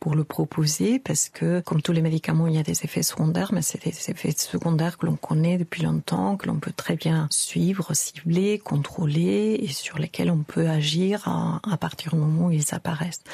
pour 0.00 0.14
le 0.14 0.24
proposer 0.24 0.98
parce 0.98 1.28
que, 1.28 1.60
comme 1.60 1.82
tous 1.82 1.92
les 1.92 2.02
médicaments, 2.02 2.46
il 2.46 2.54
y 2.54 2.58
a 2.58 2.62
des 2.62 2.84
effets 2.84 3.02
secondaires, 3.02 3.52
mais 3.52 3.62
c'est 3.62 3.82
des 3.82 4.10
effets 4.10 4.32
secondaires 4.36 4.98
que 4.98 5.06
l'on 5.06 5.16
connaît 5.16 5.58
depuis 5.58 5.82
longtemps, 5.82 6.36
que 6.36 6.46
l'on 6.46 6.56
peut 6.60 6.72
très 6.74 6.96
bien 6.96 7.26
suivre, 7.30 7.94
cibler, 7.94 8.58
contrôler 8.58 9.58
et 9.60 9.68
sur 9.68 9.98
lesquels 9.98 10.30
on 10.30 10.42
peut 10.42 10.68
agir 10.68 11.26
à, 11.26 11.76
partir 11.76 12.12
du 12.12 12.18
moment 12.18 12.46
où 12.46 12.50
ils 12.50 12.74
apparaissent. 12.74 13.24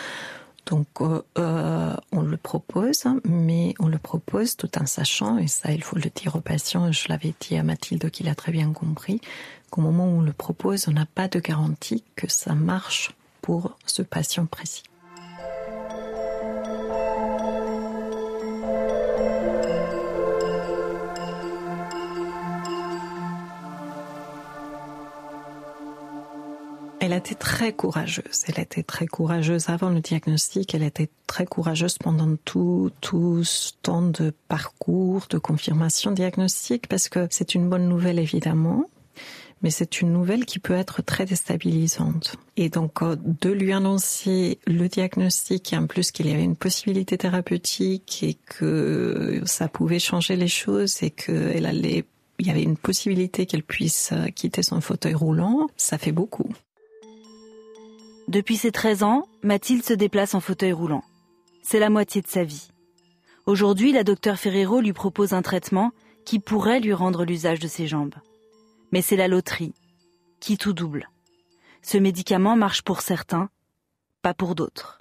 Donc 0.66 0.86
euh, 1.00 1.22
euh, 1.38 1.96
on 2.12 2.22
le 2.22 2.36
propose, 2.36 3.04
mais 3.24 3.74
on 3.80 3.88
le 3.88 3.98
propose 3.98 4.56
tout 4.56 4.70
en 4.80 4.86
sachant, 4.86 5.38
et 5.38 5.48
ça 5.48 5.72
il 5.72 5.82
faut 5.82 5.96
le 5.96 6.10
dire 6.14 6.36
aux 6.36 6.40
patients, 6.40 6.92
je 6.92 7.08
l'avais 7.08 7.34
dit 7.40 7.56
à 7.56 7.64
Mathilde 7.64 8.08
qui 8.10 8.22
l'a 8.22 8.36
très 8.36 8.52
bien 8.52 8.72
compris, 8.72 9.20
qu'au 9.70 9.80
moment 9.80 10.06
où 10.06 10.18
on 10.18 10.22
le 10.22 10.32
propose, 10.32 10.86
on 10.86 10.92
n'a 10.92 11.06
pas 11.06 11.26
de 11.26 11.40
garantie 11.40 12.04
que 12.14 12.30
ça 12.30 12.54
marche 12.54 13.10
pour 13.42 13.76
ce 13.86 14.02
patient 14.02 14.46
précis. 14.46 14.84
Elle 27.04 27.14
était 27.14 27.34
très 27.34 27.72
courageuse. 27.72 28.44
Elle 28.46 28.62
était 28.62 28.84
très 28.84 29.08
courageuse 29.08 29.68
avant 29.68 29.90
le 29.90 30.00
diagnostic. 30.00 30.72
Elle 30.72 30.84
était 30.84 31.10
très 31.26 31.46
courageuse 31.46 31.98
pendant 31.98 32.36
tout, 32.44 32.92
tout 33.00 33.42
ce 33.42 33.72
temps 33.82 34.02
de 34.02 34.32
parcours, 34.46 35.26
de 35.28 35.38
confirmation 35.38 36.12
diagnostique, 36.12 36.86
parce 36.86 37.08
que 37.08 37.26
c'est 37.28 37.56
une 37.56 37.68
bonne 37.68 37.88
nouvelle 37.88 38.20
évidemment, 38.20 38.84
mais 39.62 39.70
c'est 39.70 40.00
une 40.00 40.12
nouvelle 40.12 40.44
qui 40.44 40.58
peut 40.58 40.74
être 40.74 41.02
très 41.02 41.24
déstabilisante. 41.24 42.36
Et 42.56 42.68
donc, 42.68 43.02
euh, 43.02 43.16
de 43.22 43.50
lui 43.50 43.72
annoncer 43.72 44.58
le 44.66 44.88
diagnostic 44.88 45.72
et 45.72 45.76
en 45.76 45.86
plus 45.86 46.10
qu'il 46.10 46.26
y 46.26 46.32
avait 46.32 46.42
une 46.42 46.56
possibilité 46.56 47.16
thérapeutique 47.16 48.22
et 48.22 48.34
que 48.34 49.42
ça 49.46 49.68
pouvait 49.68 49.98
changer 49.98 50.36
les 50.36 50.48
choses 50.48 51.02
et 51.02 51.10
qu'elle 51.10 51.66
allait 51.66 52.04
il 52.38 52.48
y 52.48 52.50
avait 52.50 52.62
une 52.62 52.76
possibilité 52.76 53.46
qu'elle 53.46 53.62
puisse 53.62 54.10
euh, 54.12 54.26
quitter 54.26 54.64
son 54.64 54.80
fauteuil 54.80 55.14
roulant, 55.14 55.68
ça 55.76 55.96
fait 55.96 56.10
beaucoup. 56.10 56.52
Depuis 58.26 58.56
ses 58.56 58.72
13 58.72 59.04
ans, 59.04 59.28
Mathilde 59.42 59.84
se 59.84 59.92
déplace 59.92 60.34
en 60.34 60.40
fauteuil 60.40 60.72
roulant. 60.72 61.04
C'est 61.62 61.78
la 61.78 61.90
moitié 61.90 62.20
de 62.20 62.26
sa 62.26 62.42
vie. 62.42 62.70
Aujourd'hui, 63.46 63.92
la 63.92 64.02
docteure 64.02 64.38
Ferrero 64.38 64.80
lui 64.80 64.92
propose 64.92 65.34
un 65.34 65.42
traitement 65.42 65.92
qui 66.24 66.40
pourrait 66.40 66.80
lui 66.80 66.92
rendre 66.92 67.24
l'usage 67.24 67.60
de 67.60 67.68
ses 67.68 67.86
jambes. 67.86 68.14
Mais 68.92 69.02
c'est 69.02 69.16
la 69.16 69.28
loterie, 69.28 69.74
qui 70.40 70.56
tout 70.56 70.72
double. 70.72 71.08
Ce 71.82 71.98
médicament 71.98 72.56
marche 72.56 72.82
pour 72.82 73.00
certains, 73.00 73.48
pas 74.22 74.34
pour 74.34 74.54
d'autres. 74.54 75.00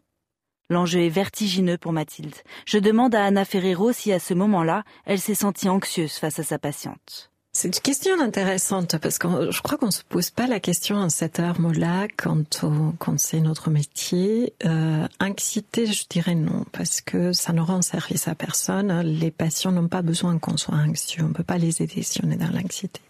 L'enjeu 0.70 1.02
est 1.02 1.10
vertigineux 1.10 1.78
pour 1.78 1.92
Mathilde. 1.92 2.36
Je 2.66 2.78
demande 2.78 3.14
à 3.14 3.26
Anna 3.26 3.44
Ferrero 3.44 3.92
si 3.92 4.14
à 4.14 4.20
ce 4.20 4.34
moment-là, 4.34 4.84
elle 5.06 5.20
s'est 5.20 5.36
sentie 5.36 5.68
anxieuse 5.68 6.14
face 6.14 6.40
à 6.40 6.44
sa 6.44 6.58
patiente. 6.58 7.30
C'est 7.54 7.68
une 7.68 7.74
question 7.74 8.22
intéressante 8.22 8.98
parce 8.98 9.18
que 9.18 9.52
je 9.52 9.62
crois 9.62 9.78
qu'on 9.78 9.92
se 9.92 10.04
pose 10.04 10.30
pas 10.30 10.48
la 10.48 10.62
question 10.62 10.96
en 10.96 11.10
cette 11.10 11.42
arme-là 11.42 12.08
quand 12.16 12.66
quand 12.98 13.20
c'est 13.20 13.42
notre 13.42 13.70
métier. 13.70 14.54
Euh, 14.64 15.06
je 15.20 16.08
dirais 16.10 16.36
non 16.36 16.66
parce 16.72 17.02
que 17.02 17.34
ça 17.34 17.52
ne 17.52 17.60
rend 17.60 17.82
service 17.82 18.30
à 18.30 18.36
personne. 18.36 19.02
Les 19.02 19.32
patients 19.32 19.74
n'ont 19.74 19.90
pas 19.90 20.02
besoin 20.02 20.40
qu'on 20.40 20.56
soit 20.56 20.76
anxieux. 20.76 21.24
On 21.26 21.34
peut 21.34 21.44
pas 21.44 21.58
les 21.58 21.82
aider 21.82 22.04
si 22.04 22.22
on 22.24 22.32
est 22.32 22.38
dans 22.38 22.52
l'anxiété. 22.52 23.02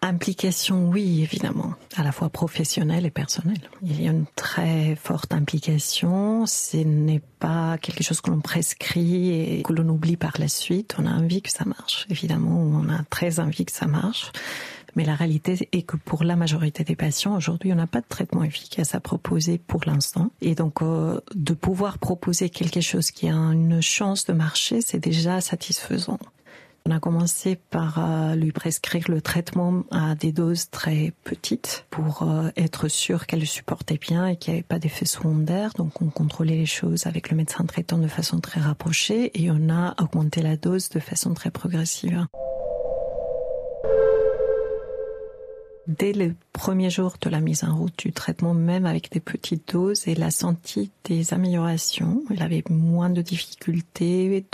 Implication, 0.00 0.88
oui, 0.88 1.22
évidemment, 1.22 1.74
à 1.96 2.04
la 2.04 2.12
fois 2.12 2.28
professionnelle 2.28 3.04
et 3.04 3.10
personnelle. 3.10 3.60
Il 3.82 4.00
y 4.00 4.06
a 4.06 4.12
une 4.12 4.26
très 4.36 4.94
forte 4.94 5.34
implication. 5.34 6.46
Ce 6.46 6.76
n'est 6.76 7.22
pas 7.40 7.78
quelque 7.78 8.04
chose 8.04 8.20
que 8.20 8.30
l'on 8.30 8.40
prescrit 8.40 9.30
et 9.30 9.62
que 9.64 9.72
l'on 9.72 9.88
oublie 9.88 10.16
par 10.16 10.34
la 10.38 10.46
suite. 10.46 10.94
On 10.98 11.06
a 11.06 11.10
envie 11.10 11.42
que 11.42 11.50
ça 11.50 11.64
marche. 11.64 12.06
Évidemment, 12.10 12.60
on 12.60 12.88
a 12.88 13.02
très 13.10 13.40
envie 13.40 13.64
que 13.64 13.72
ça 13.72 13.86
marche. 13.86 14.30
Mais 14.94 15.04
la 15.04 15.14
réalité 15.14 15.68
est 15.72 15.82
que 15.82 15.96
pour 15.96 16.24
la 16.24 16.36
majorité 16.36 16.84
des 16.84 16.96
patients, 16.96 17.36
aujourd'hui, 17.36 17.72
on 17.72 17.76
n'a 17.76 17.86
pas 17.86 18.00
de 18.00 18.06
traitement 18.08 18.42
efficace 18.42 18.94
à 18.94 19.00
proposer 19.00 19.58
pour 19.58 19.82
l'instant. 19.86 20.30
Et 20.40 20.54
donc, 20.54 20.82
euh, 20.82 21.20
de 21.34 21.54
pouvoir 21.54 21.98
proposer 21.98 22.50
quelque 22.50 22.80
chose 22.80 23.10
qui 23.10 23.28
a 23.28 23.34
une 23.34 23.80
chance 23.80 24.24
de 24.26 24.32
marcher, 24.32 24.80
c'est 24.80 24.98
déjà 24.98 25.40
satisfaisant. 25.40 26.18
On 26.88 26.90
a 26.90 27.00
commencé 27.00 27.56
par 27.56 27.98
euh, 27.98 28.34
lui 28.34 28.50
prescrire 28.50 29.10
le 29.10 29.20
traitement 29.20 29.84
à 29.90 30.14
des 30.14 30.32
doses 30.32 30.70
très 30.70 31.12
petites 31.22 31.84
pour 31.90 32.22
euh, 32.22 32.48
être 32.56 32.88
sûr 32.88 33.26
qu'elle 33.26 33.46
supportait 33.46 33.98
bien 33.98 34.26
et 34.26 34.36
qu'il 34.36 34.54
n'y 34.54 34.60
avait 34.60 34.66
pas 34.66 34.78
d'effet 34.78 35.04
secondaire. 35.04 35.72
Donc 35.76 36.00
on 36.00 36.08
contrôlait 36.08 36.56
les 36.56 36.64
choses 36.64 37.06
avec 37.06 37.30
le 37.30 37.36
médecin 37.36 37.66
traitant 37.66 37.98
de 37.98 38.08
façon 38.08 38.40
très 38.40 38.62
rapprochée 38.62 39.30
et 39.34 39.50
on 39.50 39.68
a 39.68 39.96
augmenté 40.02 40.40
la 40.40 40.56
dose 40.56 40.88
de 40.88 40.98
façon 40.98 41.34
très 41.34 41.50
progressive. 41.50 42.26
Dès 45.88 46.12
le 46.12 46.34
premier 46.52 46.90
jour 46.90 47.14
de 47.20 47.30
la 47.30 47.40
mise 47.40 47.64
en 47.64 47.74
route 47.74 47.98
du 47.98 48.12
traitement, 48.12 48.54
même 48.54 48.86
avec 48.86 49.10
des 49.10 49.20
petites 49.20 49.72
doses, 49.72 50.06
elle 50.06 50.22
a 50.22 50.30
senti 50.30 50.90
des 51.04 51.32
améliorations. 51.32 52.22
Elle 52.30 52.42
avait 52.42 52.62
moins 52.68 53.10
de 53.10 53.22
difficultés 53.22 54.44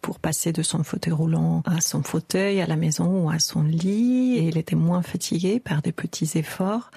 pour 0.00 0.20
passer 0.20 0.52
de 0.52 0.62
son 0.62 0.84
fauteuil 0.84 1.12
roulant 1.12 1.62
à 1.66 1.80
son 1.80 2.02
fauteuil, 2.02 2.60
à 2.60 2.66
la 2.66 2.76
maison 2.76 3.24
ou 3.24 3.30
à 3.30 3.40
son 3.40 3.62
lit. 3.62 4.36
Et 4.38 4.48
elle 4.48 4.56
était 4.56 4.76
moins 4.76 5.02
fatiguée 5.02 5.58
par 5.58 5.82
des 5.82 5.92
petits 5.92 6.30
efforts. 6.38 6.90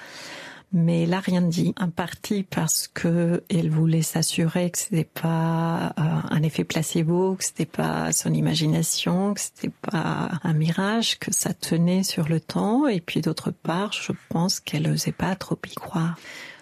Mais 0.73 1.03
elle 1.03 1.13
a 1.13 1.19
rien 1.19 1.41
dit. 1.41 1.73
En 1.79 1.89
partie 1.89 2.43
parce 2.43 2.87
que 2.87 3.43
elle 3.49 3.69
voulait 3.69 4.01
s'assurer 4.01 4.69
que 4.69 4.77
c'était 4.77 5.05
pas 5.05 5.93
euh, 5.97 6.21
un 6.29 6.43
effet 6.43 6.63
placebo, 6.63 7.35
que 7.35 7.43
c'était 7.43 7.65
pas 7.65 8.11
son 8.11 8.33
imagination, 8.33 9.33
que 9.33 9.41
c'était 9.41 9.73
pas 9.81 10.31
un 10.43 10.53
mirage, 10.53 11.19
que 11.19 11.33
ça 11.33 11.53
tenait 11.53 12.03
sur 12.03 12.27
le 12.27 12.39
temps. 12.39 12.87
Et 12.87 12.99
puis 12.99 13.21
d'autre 13.21 13.51
part, 13.51 13.93
je 13.93 14.11
pense 14.29 14.59
qu'elle 14.59 14.83
n'osait 14.83 15.11
pas 15.11 15.35
trop 15.35 15.57
y 15.69 15.75
croire. 15.75 16.17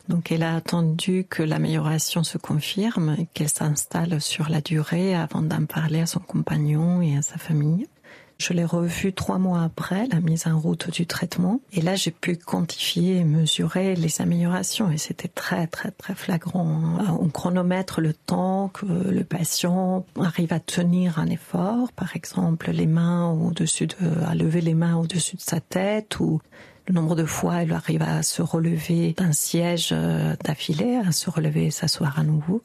Donc 0.08 0.32
elle 0.32 0.44
a 0.44 0.56
attendu 0.56 1.26
que 1.28 1.42
l'amélioration 1.42 2.24
se 2.24 2.38
confirme 2.38 3.18
qu'elle 3.34 3.50
s'installe 3.50 4.22
sur 4.22 4.50
la 4.50 4.62
durée 4.62 5.16
avant 5.16 5.42
d'en 5.42 5.66
parler 5.66 6.02
à 6.02 6.06
son 6.06 6.20
compagnon 6.20 7.02
et 7.02 7.18
à 7.18 7.24
sa 7.24 7.38
famille. 7.38 7.88
Je 8.38 8.54
l'ai 8.54 8.66
revu 8.66 9.14
trois 9.14 9.38
mois 9.38 9.62
après 9.64 10.08
la 10.08 10.20
mise 10.20 10.46
en 10.46 10.60
route 10.60 10.92
du 10.92 11.06
traitement. 11.06 11.62
Et 11.72 11.82
là, 11.82 11.96
j'ai 11.96 12.12
pu 12.12 12.36
quantifier 12.36 13.18
et 13.18 13.24
mesurer 13.24 13.96
les 13.96 14.22
améliorations. 14.22 14.92
Et 14.92 14.98
c'était 14.98 15.30
très, 15.30 15.68
très, 15.68 15.92
très 15.92 16.16
flagrant. 16.16 16.98
On 17.20 17.30
chronomètre 17.30 18.02
le 18.02 18.14
temps 18.14 18.70
que 18.70 18.86
le 18.86 19.24
patient 19.24 20.06
arrive 20.20 20.52
à 20.52 20.60
tenir 20.60 21.18
un 21.18 21.28
effort. 21.28 21.92
Par 21.94 22.16
exemple, 22.16 22.72
les 22.72 22.88
mains 22.88 23.32
au-dessus 23.32 23.88
de, 23.88 23.96
à 24.26 24.36
lever 24.36 24.62
les 24.62 24.74
mains 24.74 24.98
au-dessus 24.98 25.38
de 25.38 25.42
sa 25.42 25.62
tête 25.62 26.20
ou 26.20 26.42
le 26.88 26.94
nombre 26.94 27.16
de 27.16 27.26
fois 27.26 27.64
il 27.64 27.74
arrive 27.74 28.02
à 28.02 28.24
se 28.24 28.42
relever 28.42 29.14
d'un 29.14 29.32
siège 29.32 29.90
euh, 29.92 30.36
d'affilée, 30.44 30.98
à 30.98 31.12
se 31.12 31.30
relever 31.30 31.66
et 31.66 31.72
s'asseoir 31.72 32.20
à 32.20 32.24
nouveau. 32.24 32.62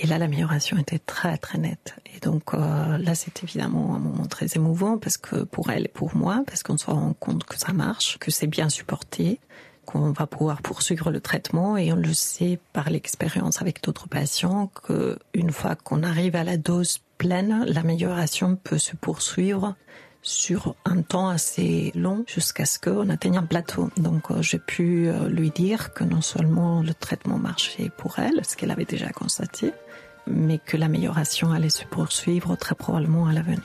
Et 0.00 0.06
là, 0.06 0.18
l'amélioration 0.18 0.78
était 0.78 1.00
très 1.00 1.38
très 1.38 1.58
nette. 1.58 1.96
Et 2.14 2.20
donc 2.20 2.54
euh, 2.54 2.98
là, 2.98 3.14
c'est 3.14 3.42
évidemment 3.42 3.96
un 3.96 3.98
moment 3.98 4.26
très 4.26 4.46
émouvant 4.54 4.96
parce 4.96 5.16
que 5.16 5.42
pour 5.42 5.70
elle 5.70 5.86
et 5.86 5.88
pour 5.92 6.14
moi, 6.14 6.42
parce 6.46 6.62
qu'on 6.62 6.78
se 6.78 6.86
rend 6.86 7.14
compte 7.18 7.44
que 7.44 7.58
ça 7.58 7.72
marche, 7.72 8.18
que 8.18 8.30
c'est 8.30 8.46
bien 8.46 8.68
supporté, 8.68 9.40
qu'on 9.86 10.12
va 10.12 10.26
pouvoir 10.26 10.62
poursuivre 10.62 11.10
le 11.10 11.20
traitement 11.20 11.76
et 11.76 11.92
on 11.92 11.96
le 11.96 12.12
sait 12.12 12.60
par 12.72 12.90
l'expérience 12.90 13.60
avec 13.60 13.82
d'autres 13.82 14.06
patients 14.06 14.70
que 14.84 15.18
une 15.34 15.50
fois 15.50 15.74
qu'on 15.76 16.02
arrive 16.02 16.36
à 16.36 16.44
la 16.44 16.58
dose 16.58 17.00
pleine, 17.16 17.64
l'amélioration 17.66 18.54
peut 18.54 18.78
se 18.78 18.94
poursuivre 18.94 19.74
sur 20.22 20.74
un 20.84 21.02
temps 21.02 21.28
assez 21.28 21.92
long 21.94 22.24
jusqu'à 22.26 22.66
ce 22.66 22.78
qu'on 22.78 23.08
atteigne 23.08 23.38
un 23.38 23.46
plateau. 23.46 23.90
Donc 23.96 24.30
euh, 24.30 24.42
j'ai 24.42 24.58
pu 24.58 25.08
euh, 25.08 25.28
lui 25.28 25.50
dire 25.50 25.92
que 25.94 26.04
non 26.04 26.20
seulement 26.20 26.82
le 26.82 26.94
traitement 26.94 27.38
marchait 27.38 27.90
pour 27.96 28.18
elle, 28.18 28.44
ce 28.44 28.56
qu'elle 28.56 28.70
avait 28.70 28.84
déjà 28.84 29.10
constaté, 29.10 29.72
mais 30.26 30.58
que 30.58 30.76
l'amélioration 30.76 31.52
allait 31.52 31.70
se 31.70 31.84
poursuivre 31.84 32.56
très 32.56 32.74
probablement 32.74 33.26
à 33.26 33.32
l'avenir. 33.32 33.62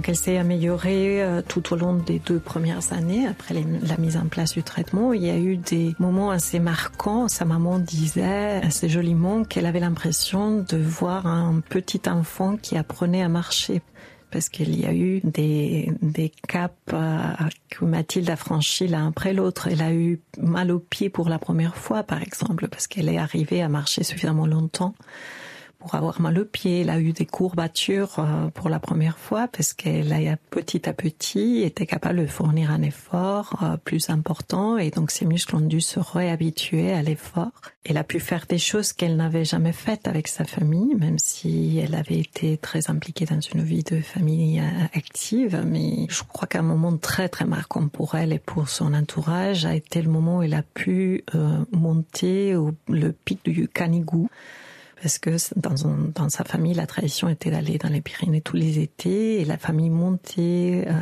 Donc 0.00 0.08
elle 0.08 0.16
s'est 0.16 0.38
améliorée 0.38 1.22
euh, 1.22 1.42
tout 1.46 1.74
au 1.74 1.76
long 1.76 1.92
des 1.92 2.20
deux 2.20 2.38
premières 2.38 2.94
années 2.94 3.26
après 3.26 3.54
la 3.54 3.98
mise 3.98 4.16
en 4.16 4.28
place 4.28 4.54
du 4.54 4.62
traitement. 4.62 5.12
Il 5.12 5.22
y 5.22 5.28
a 5.28 5.36
eu 5.36 5.58
des 5.58 5.94
moments 5.98 6.30
assez 6.30 6.58
marquants. 6.58 7.28
Sa 7.28 7.44
maman 7.44 7.78
disait 7.78 8.62
assez 8.62 8.88
joliment 8.88 9.44
qu'elle 9.44 9.66
avait 9.66 9.78
l'impression 9.78 10.64
de 10.66 10.78
voir 10.78 11.26
un 11.26 11.60
petit 11.60 12.00
enfant 12.08 12.56
qui 12.56 12.78
apprenait 12.78 13.20
à 13.20 13.28
marcher 13.28 13.82
parce 14.30 14.48
qu'il 14.48 14.74
y 14.74 14.86
a 14.86 14.94
eu 14.94 15.20
des, 15.22 15.92
des 16.00 16.32
caps 16.48 16.74
euh, 16.94 17.18
que 17.68 17.84
Mathilde 17.84 18.30
a 18.30 18.36
franchis 18.36 18.88
l'un 18.88 19.08
après 19.08 19.34
l'autre. 19.34 19.68
Elle 19.70 19.82
a 19.82 19.92
eu 19.92 20.22
mal 20.40 20.70
au 20.70 20.78
pied 20.78 21.10
pour 21.10 21.28
la 21.28 21.38
première 21.38 21.76
fois, 21.76 22.04
par 22.04 22.22
exemple, 22.22 22.68
parce 22.68 22.86
qu'elle 22.86 23.10
est 23.10 23.18
arrivée 23.18 23.60
à 23.60 23.68
marcher 23.68 24.02
suffisamment 24.02 24.46
longtemps 24.46 24.94
pour 25.80 25.94
avoir 25.94 26.20
mal 26.20 26.38
au 26.38 26.44
pied. 26.44 26.82
Elle 26.82 26.90
a 26.90 27.00
eu 27.00 27.12
des 27.12 27.26
courbatures 27.26 28.18
euh, 28.18 28.48
pour 28.50 28.68
la 28.68 28.78
première 28.78 29.18
fois 29.18 29.48
parce 29.48 29.72
qu'elle 29.72 30.12
a 30.12 30.36
petit 30.50 30.88
à 30.88 30.92
petit 30.92 31.62
été 31.62 31.86
capable 31.86 32.20
de 32.20 32.26
fournir 32.26 32.70
un 32.70 32.82
effort 32.82 33.58
euh, 33.62 33.76
plus 33.78 34.10
important 34.10 34.76
et 34.76 34.90
donc 34.90 35.10
ses 35.10 35.24
muscles 35.24 35.56
ont 35.56 35.60
dû 35.60 35.80
se 35.80 35.98
réhabituer 35.98 36.92
à 36.92 37.02
l'effort. 37.02 37.50
Elle 37.84 37.96
a 37.96 38.04
pu 38.04 38.20
faire 38.20 38.44
des 38.46 38.58
choses 38.58 38.92
qu'elle 38.92 39.16
n'avait 39.16 39.46
jamais 39.46 39.72
faites 39.72 40.06
avec 40.06 40.28
sa 40.28 40.44
famille, 40.44 40.94
même 40.94 41.18
si 41.18 41.78
elle 41.78 41.94
avait 41.94 42.18
été 42.18 42.58
très 42.58 42.90
impliquée 42.90 43.24
dans 43.24 43.40
une 43.40 43.62
vie 43.62 43.82
de 43.82 44.00
famille 44.00 44.60
euh, 44.60 44.84
active. 44.92 45.64
Mais 45.66 46.06
je 46.10 46.22
crois 46.22 46.46
qu'un 46.46 46.62
moment 46.62 46.96
très 46.98 47.30
très 47.30 47.46
marquant 47.46 47.88
pour 47.88 48.14
elle 48.14 48.34
et 48.34 48.38
pour 48.38 48.68
son 48.68 48.92
entourage 48.92 49.64
a 49.64 49.74
été 49.74 50.02
le 50.02 50.10
moment 50.10 50.38
où 50.38 50.42
elle 50.42 50.54
a 50.54 50.62
pu 50.62 51.24
monter 51.72 52.54
au, 52.54 52.72
le 52.88 53.12
pic 53.12 53.44
du 53.44 53.66
Canigou 53.66 54.28
parce 55.02 55.18
que 55.18 55.36
dans, 55.56 56.28
sa 56.28 56.44
famille, 56.44 56.74
la 56.74 56.86
tradition 56.86 57.28
était 57.28 57.50
d'aller 57.50 57.78
dans 57.78 57.88
les 57.88 58.00
Pyrénées 58.02 58.42
tous 58.42 58.56
les 58.56 58.78
étés 58.80 59.40
et 59.40 59.44
la 59.44 59.56
famille 59.56 59.90
montait 59.90 60.84
euh, 60.86 60.92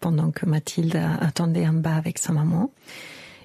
pendant 0.00 0.30
que 0.30 0.44
Mathilde 0.44 1.00
attendait 1.20 1.66
en 1.66 1.72
bas 1.72 1.96
avec 1.96 2.18
sa 2.18 2.32
maman. 2.32 2.72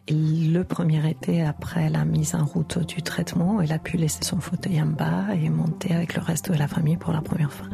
Et 0.09 0.13
le 0.13 0.63
premier 0.63 1.09
été, 1.09 1.41
après 1.41 1.89
la 1.89 2.05
mise 2.05 2.35
en 2.35 2.45
route 2.45 2.79
du 2.85 3.01
traitement, 3.01 3.61
elle 3.61 3.71
a 3.71 3.79
pu 3.79 3.97
laisser 3.97 4.23
son 4.23 4.39
fauteuil 4.39 4.81
en 4.81 4.87
bas 4.87 5.25
et 5.33 5.49
monter 5.49 5.93
avec 5.93 6.15
le 6.15 6.21
reste 6.21 6.51
de 6.51 6.57
la 6.57 6.67
famille 6.67 6.97
pour 6.97 7.13
la 7.13 7.21
première 7.21 7.51
fois. 7.51 7.67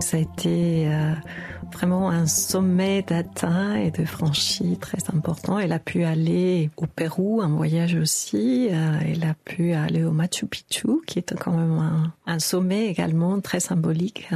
Ça 0.00 0.16
a 0.16 0.20
été 0.20 0.88
euh, 0.88 1.14
vraiment 1.72 2.10
un 2.10 2.26
sommet 2.26 3.02
d'atteint 3.02 3.76
et 3.76 3.90
de 3.90 4.04
franchi 4.04 4.76
très 4.78 4.98
important. 5.14 5.58
Elle 5.58 5.72
a 5.72 5.78
pu 5.78 6.04
aller 6.04 6.70
au 6.76 6.86
Pérou, 6.86 7.40
un 7.42 7.48
voyage 7.48 7.94
aussi. 7.94 8.68
Euh, 8.70 8.98
elle 9.04 9.24
a 9.24 9.34
pu 9.44 9.72
aller 9.72 10.04
au 10.04 10.12
Machu 10.12 10.46
Picchu, 10.46 11.00
qui 11.06 11.18
est 11.18 11.34
quand 11.38 11.52
même 11.52 11.78
un, 11.78 12.12
un 12.26 12.38
sommet 12.38 12.86
également 12.86 13.40
très 13.40 13.60
symbolique. 13.60 14.28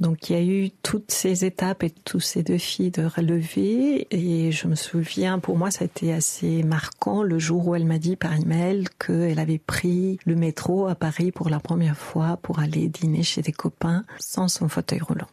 Donc 0.00 0.30
il 0.30 0.32
y 0.32 0.38
a 0.38 0.42
eu 0.42 0.70
toutes 0.82 1.10
ces 1.10 1.44
étapes 1.44 1.82
et 1.82 1.90
tous 1.90 2.20
ces 2.20 2.42
défis 2.42 2.90
de 2.90 3.04
relever. 3.04 4.06
Et 4.10 4.52
je 4.52 4.66
me 4.66 4.74
souviens, 4.74 5.38
pour 5.38 5.56
moi, 5.56 5.70
ça 5.70 5.82
a 5.82 5.86
été 5.86 6.12
assez 6.12 6.62
marquant 6.62 7.22
le 7.22 7.38
jour 7.38 7.68
où 7.68 7.74
elle 7.74 7.86
m'a 7.86 7.98
dit 7.98 8.16
par 8.16 8.34
email 8.34 8.84
qu'elle 8.98 9.38
avait 9.38 9.58
pris 9.58 10.18
le 10.24 10.36
métro 10.36 10.88
à 10.88 10.94
Paris 10.94 11.32
pour 11.32 11.48
la 11.48 11.60
première 11.60 11.96
fois 11.96 12.38
pour 12.42 12.58
aller 12.58 12.88
dîner 12.88 13.22
chez 13.22 13.42
des 13.42 13.52
copains 13.52 14.04
sans 14.18 14.48
son 14.48 14.68
fauteuil 14.68 15.00
roulant. 15.00 15.28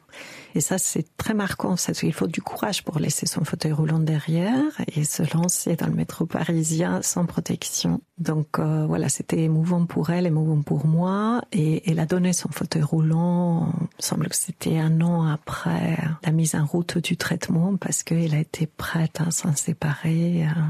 Et 0.56 0.62
ça, 0.62 0.78
c'est 0.78 1.06
très 1.17 1.34
marquant. 1.34 1.75
Il 2.01 2.13
faut 2.13 2.28
du 2.28 2.41
courage 2.41 2.84
pour 2.84 2.97
laisser 2.99 3.25
son 3.25 3.43
fauteuil 3.43 3.73
roulant 3.73 3.99
derrière 3.99 4.63
et 4.88 5.04
se 5.04 5.21
lancer 5.36 5.75
dans 5.75 5.88
le 5.88 5.93
métro 5.93 6.25
parisien 6.25 7.01
sans 7.01 7.25
protection. 7.25 7.99
Donc 8.17 8.58
euh, 8.58 8.86
voilà, 8.88 9.10
c'était 9.10 9.43
émouvant 9.43 9.86
pour 9.86 10.12
elle, 10.12 10.25
émouvant 10.25 10.62
pour 10.62 10.88
moi. 10.88 11.41
Et 11.51 11.89
elle 11.91 11.99
a 11.99 12.06
donné 12.06 12.32
son 12.32 12.49
fauteuil 12.49 12.84
roulant, 12.84 13.73
il 13.99 14.06
semble 14.06 14.30
que 14.30 14.36
c'était 14.38 14.78
un 14.78 15.01
an 15.01 15.28
après 15.28 15.97
la 16.23 16.32
mise 16.32 16.56
en 16.56 16.65
route 16.65 16.99
du 16.99 17.17
traitement 17.17 17.75
parce 17.75 18.04
qu'elle 18.04 18.34
a 18.34 18.39
été 18.39 18.65
prête 18.65 19.19
à 19.19 19.32
s'en 19.32 19.54
séparer 19.56 20.45
euh, 20.45 20.62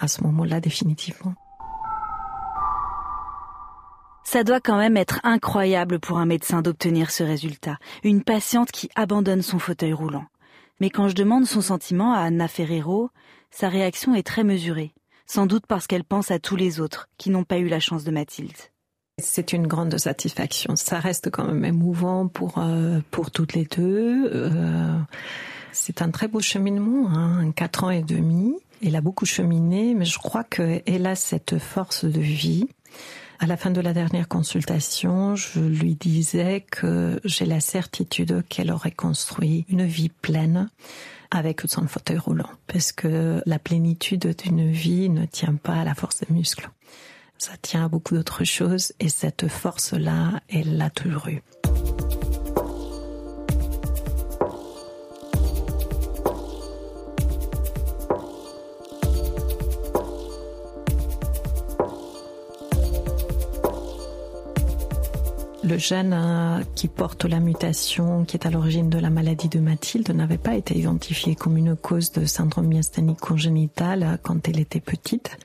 à 0.00 0.08
ce 0.08 0.22
moment-là 0.22 0.60
définitivement. 0.60 1.34
Ça 4.24 4.42
doit 4.42 4.60
quand 4.60 4.78
même 4.78 4.96
être 4.96 5.20
incroyable 5.22 6.00
pour 6.00 6.18
un 6.18 6.26
médecin 6.26 6.62
d'obtenir 6.62 7.10
ce 7.10 7.22
résultat. 7.22 7.76
Une 8.02 8.22
patiente 8.22 8.72
qui 8.72 8.88
abandonne 8.96 9.42
son 9.42 9.58
fauteuil 9.58 9.92
roulant. 9.92 10.24
Mais 10.80 10.90
quand 10.90 11.08
je 11.08 11.14
demande 11.14 11.46
son 11.46 11.60
sentiment 11.60 12.14
à 12.14 12.20
Anna 12.20 12.48
Ferrero, 12.48 13.10
sa 13.50 13.68
réaction 13.68 14.14
est 14.14 14.26
très 14.26 14.42
mesurée. 14.42 14.92
Sans 15.26 15.46
doute 15.46 15.66
parce 15.66 15.86
qu'elle 15.86 16.04
pense 16.04 16.30
à 16.30 16.38
tous 16.38 16.56
les 16.56 16.80
autres 16.80 17.08
qui 17.18 17.30
n'ont 17.30 17.44
pas 17.44 17.58
eu 17.58 17.68
la 17.68 17.80
chance 17.80 18.02
de 18.02 18.10
Mathilde. 18.10 18.56
C'est 19.22 19.52
une 19.52 19.66
grande 19.66 19.96
satisfaction. 19.96 20.74
Ça 20.74 20.98
reste 20.98 21.30
quand 21.30 21.44
même 21.44 21.64
émouvant 21.64 22.26
pour 22.26 22.58
euh, 22.58 22.98
pour 23.12 23.30
toutes 23.30 23.52
les 23.52 23.64
deux. 23.64 24.28
Euh, 24.34 24.98
c'est 25.70 26.02
un 26.02 26.10
très 26.10 26.26
beau 26.26 26.40
cheminement, 26.40 27.08
hein, 27.10 27.52
quatre 27.52 27.84
ans 27.84 27.90
et 27.90 28.02
demi. 28.02 28.56
Elle 28.84 28.96
a 28.96 29.00
beaucoup 29.00 29.24
cheminé, 29.24 29.94
mais 29.94 30.04
je 30.04 30.18
crois 30.18 30.42
qu'elle 30.42 31.06
a 31.06 31.14
cette 31.14 31.58
force 31.58 32.04
de 32.04 32.20
vie 32.20 32.66
à 33.38 33.46
la 33.46 33.56
fin 33.56 33.70
de 33.70 33.80
la 33.80 33.92
dernière 33.92 34.28
consultation, 34.28 35.36
je 35.36 35.60
lui 35.60 35.94
disais 35.94 36.64
que 36.70 37.20
j'ai 37.24 37.46
la 37.46 37.60
certitude 37.60 38.44
qu'elle 38.48 38.70
aurait 38.70 38.92
construit 38.92 39.66
une 39.68 39.84
vie 39.84 40.08
pleine 40.08 40.68
avec 41.30 41.62
son 41.66 41.86
fauteuil 41.88 42.18
roulant. 42.18 42.48
Parce 42.66 42.92
que 42.92 43.42
la 43.44 43.58
plénitude 43.58 44.34
d'une 44.36 44.70
vie 44.70 45.08
ne 45.08 45.26
tient 45.26 45.56
pas 45.56 45.74
à 45.74 45.84
la 45.84 45.94
force 45.94 46.20
des 46.20 46.32
muscles. 46.32 46.70
Ça 47.38 47.52
tient 47.60 47.86
à 47.86 47.88
beaucoup 47.88 48.14
d'autres 48.14 48.44
choses 48.44 48.92
et 49.00 49.08
cette 49.08 49.48
force-là, 49.48 50.40
elle 50.48 50.76
l'a 50.76 50.90
toujours 50.90 51.28
eue. 51.28 51.42
Le 65.66 65.78
gène 65.78 66.12
euh, 66.12 66.62
qui 66.74 66.88
porte 66.88 67.24
la 67.24 67.40
mutation 67.40 68.26
qui 68.26 68.36
est 68.36 68.46
à 68.46 68.50
l'origine 68.50 68.90
de 68.90 68.98
la 68.98 69.08
maladie 69.08 69.48
de 69.48 69.60
Mathilde 69.60 70.10
n'avait 70.10 70.36
pas 70.36 70.56
été 70.56 70.76
identifié 70.76 71.34
comme 71.34 71.56
une 71.56 71.74
cause 71.74 72.12
de 72.12 72.26
syndrome 72.26 72.66
myasthénique 72.66 73.20
congénital 73.20 74.02
euh, 74.02 74.16
quand 74.22 74.46
elle 74.46 74.60
était 74.60 74.80
petite. 74.80 75.38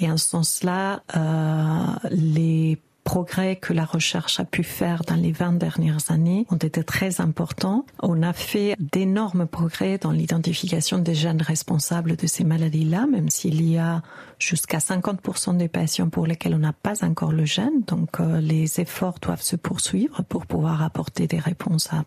Et 0.00 0.10
en 0.10 0.16
ce 0.16 0.30
sens-là, 0.30 1.02
euh, 1.16 2.08
les 2.10 2.76
progrès 3.06 3.54
que 3.54 3.72
la 3.72 3.84
recherche 3.84 4.40
a 4.40 4.44
pu 4.44 4.64
faire 4.64 5.02
dans 5.04 5.14
les 5.14 5.30
20 5.30 5.52
dernières 5.52 6.10
années 6.10 6.44
ont 6.50 6.56
été 6.56 6.82
très 6.82 7.20
importants. 7.20 7.86
On 8.02 8.20
a 8.20 8.32
fait 8.32 8.74
d'énormes 8.80 9.46
progrès 9.46 9.96
dans 9.96 10.10
l'identification 10.10 10.98
des 10.98 11.14
gènes 11.14 11.40
responsables 11.40 12.16
de 12.16 12.26
ces 12.26 12.42
maladies-là, 12.42 13.06
même 13.06 13.30
s'il 13.30 13.62
y 13.62 13.78
a 13.78 14.02
jusqu'à 14.40 14.78
50% 14.78 15.56
des 15.56 15.68
patients 15.68 16.10
pour 16.10 16.26
lesquels 16.26 16.56
on 16.56 16.58
n'a 16.58 16.72
pas 16.72 17.04
encore 17.04 17.30
le 17.30 17.44
gène. 17.44 17.82
Donc 17.86 18.18
euh, 18.18 18.40
les 18.40 18.80
efforts 18.80 19.20
doivent 19.22 19.40
se 19.40 19.54
poursuivre 19.54 20.24
pour 20.24 20.44
pouvoir 20.44 20.82
apporter 20.82 21.28
des 21.28 21.38
réponses 21.38 21.92
à 21.92 22.04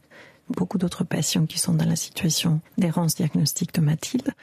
beaucoup 0.49 0.77
d'autres 0.77 1.05
patients 1.05 1.45
qui 1.45 1.59
sont 1.59 1.75
dans 1.75 1.87
la 1.87 1.95
situation 1.95 2.59
d'errance 2.77 3.15
diagnostique 3.15 3.73
de 3.73 3.79
Mathilde. 3.79 4.33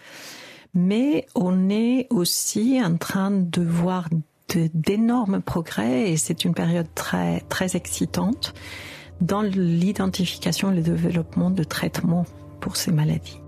Mais 0.73 1.27
on 1.35 1.69
est 1.69 2.07
aussi 2.09 2.81
en 2.83 2.97
train 2.97 3.31
de 3.31 3.63
voir 3.63 4.09
d'énormes 4.55 5.43
progrès 5.43 6.11
et 6.11 6.17
c'est 6.17 6.45
une 6.45 6.55
période 6.55 6.89
très, 6.95 7.41
très 7.49 7.77
excitante 7.77 8.55
dans 9.21 9.43
l'identification 9.43 10.73
et 10.73 10.77
le 10.77 10.83
développement 10.83 11.51
de 11.51 11.65
traitements 11.65 12.27
pour 12.61 12.77
ces 12.77 12.93
maladies. 12.93 13.41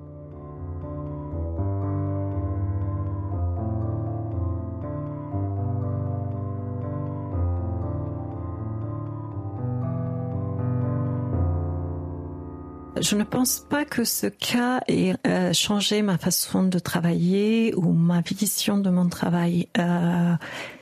Je 13.00 13.14
ne 13.14 13.22
pense 13.22 13.60
pas 13.60 13.84
que 13.84 14.02
ce 14.02 14.26
cas 14.26 14.80
ait 14.88 15.14
euh, 15.26 15.52
changé 15.52 16.02
ma 16.02 16.18
façon 16.18 16.64
de 16.64 16.78
travailler 16.80 17.72
ou 17.76 17.92
ma 17.92 18.22
vision 18.22 18.78
de 18.78 18.90
mon 18.90 19.08
travail. 19.08 19.68
Euh, 19.78 20.34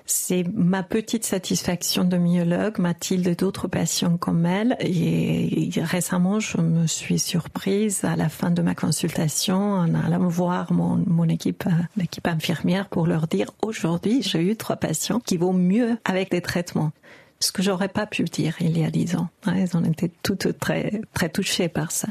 c'est 0.07 0.45
ma 0.55 0.83
petite 0.83 1.25
satisfaction 1.25 2.05
de 2.05 2.17
myologue, 2.17 2.79
Mathilde 2.79 3.27
et 3.27 3.35
d'autres 3.35 3.69
patients 3.69 4.17
comme 4.17 4.47
elle. 4.47 4.77
Et, 4.81 5.71
récemment, 5.77 6.41
je 6.41 6.59
me 6.59 6.87
suis 6.87 7.19
surprise 7.19 8.05
à 8.05 8.17
la 8.17 8.29
fin 8.29 8.51
de 8.51 8.63
ma 8.63 8.75
consultation 8.75 9.57
en 9.57 9.95
allant 9.95 10.29
voir 10.29 10.73
mon, 10.73 11.03
mon 11.07 11.29
équipe, 11.29 11.65
euh, 11.67 11.71
l'équipe 11.97 12.27
infirmière 12.27 12.89
pour 12.89 13.07
leur 13.07 13.27
dire 13.27 13.51
aujourd'hui, 13.63 14.23
j'ai 14.23 14.41
eu 14.41 14.57
trois 14.57 14.77
patients 14.77 15.21
qui 15.21 15.37
vont 15.37 15.53
mieux 15.53 15.99
avec 16.05 16.31
des 16.31 16.41
traitements 16.41 16.93
ce 17.41 17.53
que 17.53 17.63
j'aurais 17.63 17.89
pas 17.89 18.07
pu 18.07 18.25
dire 18.25 18.57
il 18.61 18.79
y 18.79 18.85
a 18.85 18.91
dix 18.91 19.15
ans. 19.17 19.29
Elles 19.47 19.77
ont 19.77 19.85
été 19.85 20.11
toutes 20.23 20.59
très, 20.59 21.03
très 21.13 21.29
touchées 21.29 21.69
par 21.69 21.93
ça. 21.93 22.09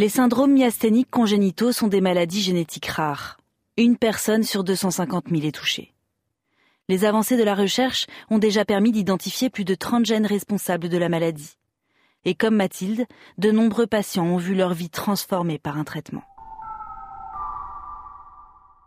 Les 0.00 0.08
syndromes 0.08 0.54
myasthéniques 0.54 1.10
congénitaux 1.10 1.72
sont 1.72 1.86
des 1.86 2.00
maladies 2.00 2.40
génétiques 2.40 2.86
rares. 2.86 3.36
Une 3.76 3.98
personne 3.98 4.44
sur 4.44 4.64
250 4.64 5.26
000 5.28 5.42
est 5.42 5.52
touchée. 5.52 5.92
Les 6.88 7.04
avancées 7.04 7.36
de 7.36 7.42
la 7.42 7.54
recherche 7.54 8.06
ont 8.30 8.38
déjà 8.38 8.64
permis 8.64 8.92
d'identifier 8.92 9.50
plus 9.50 9.66
de 9.66 9.74
30 9.74 10.06
gènes 10.06 10.24
responsables 10.24 10.88
de 10.88 10.96
la 10.96 11.10
maladie. 11.10 11.58
Et 12.24 12.34
comme 12.34 12.56
Mathilde, 12.56 13.04
de 13.36 13.50
nombreux 13.50 13.86
patients 13.86 14.24
ont 14.24 14.38
vu 14.38 14.54
leur 14.54 14.72
vie 14.72 14.88
transformée 14.88 15.58
par 15.58 15.76
un 15.76 15.84
traitement. 15.84 16.24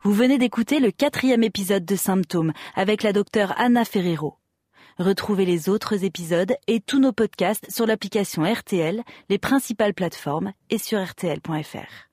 Vous 0.02 0.14
venez 0.14 0.40
d'écouter 0.40 0.80
le 0.80 0.90
quatrième 0.90 1.44
épisode 1.44 1.86
de 1.86 1.96
Symptômes 1.96 2.54
avec 2.74 3.04
la 3.04 3.14
docteure 3.14 3.54
Anna 3.58 3.86
Ferrero. 3.86 4.40
Retrouvez 5.00 5.46
les 5.46 5.70
autres 5.70 6.04
épisodes 6.04 6.54
et 6.68 6.80
tous 6.80 7.00
nos 7.00 7.12
podcasts 7.12 7.72
sur 7.72 7.86
l'application 7.88 8.44
RTL, 8.44 9.02
les 9.30 9.38
principales 9.38 9.94
plateformes 9.94 10.54
et 10.70 10.78
sur 10.78 11.04
rtl.fr. 11.04 12.13